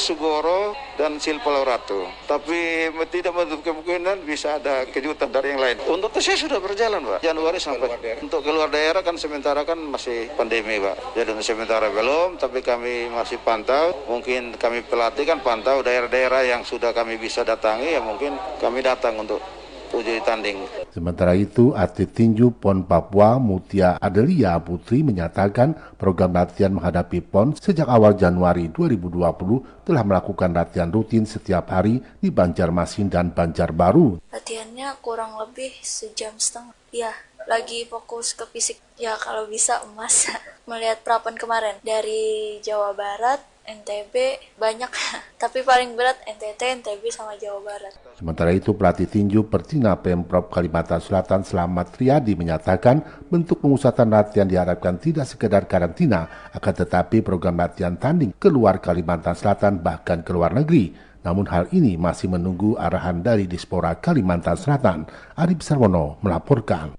[0.02, 2.10] Sugoro dan Silpa Lauratu.
[2.26, 5.78] Tapi tidak menutup kemungkinan bisa ada kejutan dari yang lain.
[5.86, 7.20] Untuk tesnya sudah berjalan Pak.
[7.24, 7.90] Januari sampai.
[8.22, 11.18] Untuk keluar daerah kan sementara kan masih pandemi Pak.
[11.18, 13.94] Jadi sementara belum, tapi kami masih pantau.
[14.10, 19.20] Mungkin kami pelatih kan pantau daerah-daerah yang sudah kami bisa datangi ya mungkin kami datang
[19.20, 19.44] untuk
[19.92, 20.64] uji tanding.
[20.96, 27.92] Sementara itu, atlet tinju PON Papua Mutia Adelia Putri menyatakan program latihan menghadapi PON sejak
[27.92, 34.24] awal Januari 2020 telah melakukan latihan rutin setiap hari di Banjarmasin dan Banjarbaru.
[34.32, 36.74] Latihannya latihannya kurang lebih sejam setengah.
[36.90, 37.14] Ya,
[37.46, 38.82] lagi fokus ke fisik.
[38.98, 40.26] Ya, kalau bisa emas.
[40.70, 44.14] Melihat prapen kemarin dari Jawa Barat, NTB
[44.58, 44.92] banyak.
[45.42, 47.94] Tapi paling berat NTT, NTB sama Jawa Barat.
[48.18, 55.02] Sementara itu, pelatih tinju Pertina Pemprov Kalimantan Selatan Selamat Riyadi menyatakan bentuk pemusatan latihan diharapkan
[55.02, 60.94] tidak sekedar karantina, akan tetapi program latihan tanding keluar Kalimantan Selatan bahkan ke luar negeri.
[61.22, 65.06] Namun hal ini masih menunggu arahan dari Dispora Kalimantan Selatan.
[65.38, 66.98] Arif Sarwono melaporkan.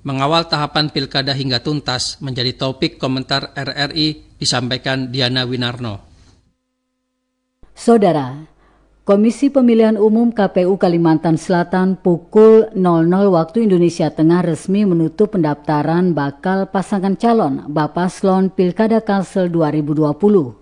[0.00, 6.00] Mengawal tahapan pilkada hingga tuntas menjadi topik komentar RRI disampaikan Diana Winarno.
[7.76, 8.48] Saudara,
[9.04, 16.68] Komisi Pemilihan Umum KPU Kalimantan Selatan pukul 00 waktu Indonesia Tengah resmi menutup pendaftaran bakal
[16.68, 20.59] pasangan calon Bapak Slon Pilkada Kalsel 2020.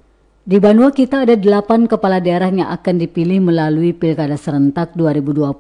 [0.49, 5.53] Di Banua kita ada delapan kepala daerah yang akan dipilih melalui Pilkada Serentak 2020,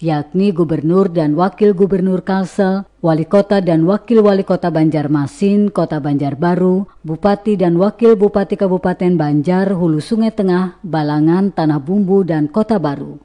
[0.00, 6.88] yakni Gubernur dan Wakil Gubernur Kalsel, Wali Kota dan Wakil Wali Kota Banjarmasin, Kota Banjarbaru,
[7.04, 13.20] Bupati dan Wakil Bupati Kabupaten Banjar, Hulu Sungai Tengah, Balangan, Tanah Bumbu, dan Kota Baru.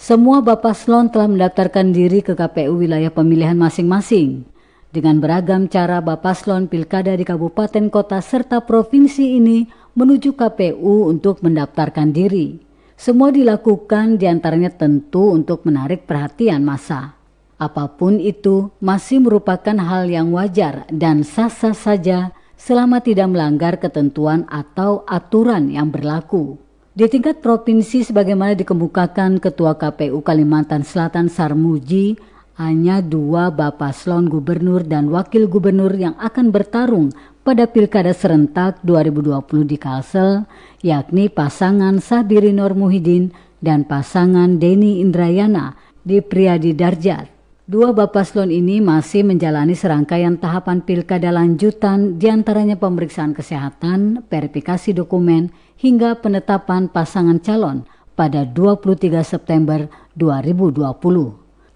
[0.00, 4.48] Semua Bapak Slon telah mendaftarkan diri ke KPU wilayah pemilihan masing-masing.
[4.96, 11.40] Dengan beragam cara Bapak Slon Pilkada di kabupaten kota serta provinsi ini menuju KPU untuk
[11.40, 12.60] mendaftarkan diri.
[13.00, 17.16] Semua dilakukan di antaranya tentu untuk menarik perhatian massa.
[17.56, 24.44] Apa pun itu masih merupakan hal yang wajar dan sah-sah saja selama tidak melanggar ketentuan
[24.52, 26.60] atau aturan yang berlaku.
[26.96, 32.16] Di tingkat provinsi sebagaimana dikemukakan Ketua KPU Kalimantan Selatan Sarmuji,
[32.56, 37.12] hanya dua bapak slon gubernur dan wakil gubernur yang akan bertarung
[37.46, 40.42] pada Pilkada Serentak 2020 di Kalsel,
[40.82, 43.30] yakni pasangan Sabiri Nur Muhyiddin
[43.62, 47.30] dan pasangan Deni Indrayana di Priadi Darjat.
[47.62, 54.90] Dua bapak slon ini masih menjalani serangkaian tahapan pilkada lanjutan di antaranya pemeriksaan kesehatan, verifikasi
[54.90, 57.86] dokumen, hingga penetapan pasangan calon
[58.18, 59.86] pada 23 September
[60.18, 60.82] 2020.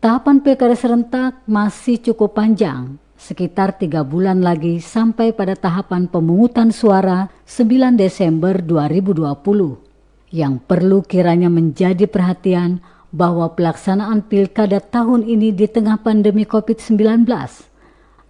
[0.03, 7.29] Tahapan pilkada serentak masih cukup panjang, sekitar tiga bulan lagi sampai pada tahapan pemungutan suara
[7.45, 10.33] 9 Desember 2020.
[10.33, 12.81] Yang perlu kiranya menjadi perhatian
[13.13, 17.29] bahwa pelaksanaan pilkada tahun ini di tengah pandemi COVID-19.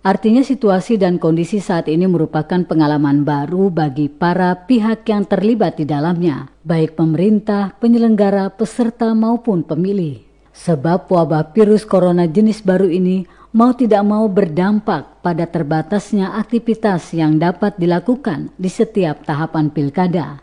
[0.01, 5.85] Artinya situasi dan kondisi saat ini merupakan pengalaman baru bagi para pihak yang terlibat di
[5.85, 10.25] dalamnya, baik pemerintah, penyelenggara, peserta maupun pemilih.
[10.57, 17.39] Sebab wabah virus corona jenis baru ini mau tidak mau berdampak pada terbatasnya aktivitas yang
[17.39, 20.43] dapat dilakukan di setiap tahapan pilkada.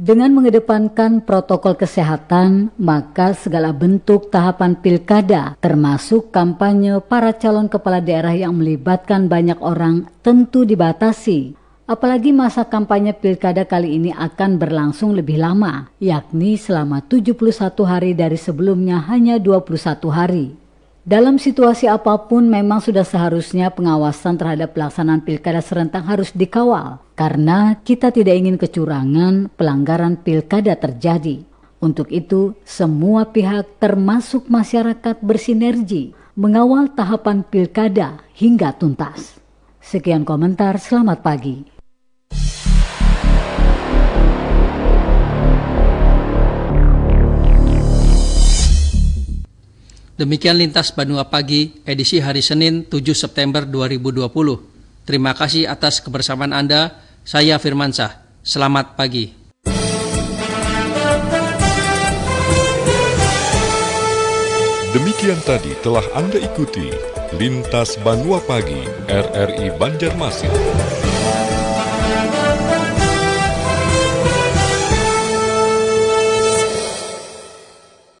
[0.00, 8.32] Dengan mengedepankan protokol kesehatan, maka segala bentuk tahapan pilkada, termasuk kampanye para calon kepala daerah
[8.32, 11.60] yang melibatkan banyak orang, tentu dibatasi
[11.90, 17.34] Apalagi masa kampanye pilkada kali ini akan berlangsung lebih lama, yakni selama 71
[17.82, 20.59] hari dari sebelumnya hanya 21 hari.
[21.00, 27.80] Dalam situasi apa pun memang sudah seharusnya pengawasan terhadap pelaksanaan pilkada serentak harus dikawal karena
[27.80, 31.40] kita tidak ingin kecurangan pelanggaran pilkada terjadi.
[31.80, 39.40] Untuk itu, semua pihak termasuk masyarakat bersinergi mengawal tahapan pilkada hingga tuntas.
[39.80, 41.64] Sekian komentar, selamat pagi.
[50.20, 54.28] Demikian Lintas Banua Pagi, edisi hari Senin 7 September 2020.
[55.08, 56.92] Terima kasih atas kebersamaan Anda.
[57.24, 58.20] Saya Firmansyah.
[58.44, 59.32] Selamat pagi.
[64.92, 66.92] Demikian tadi telah Anda ikuti
[67.40, 70.52] Lintas Banua Pagi RRI Banjarmasin.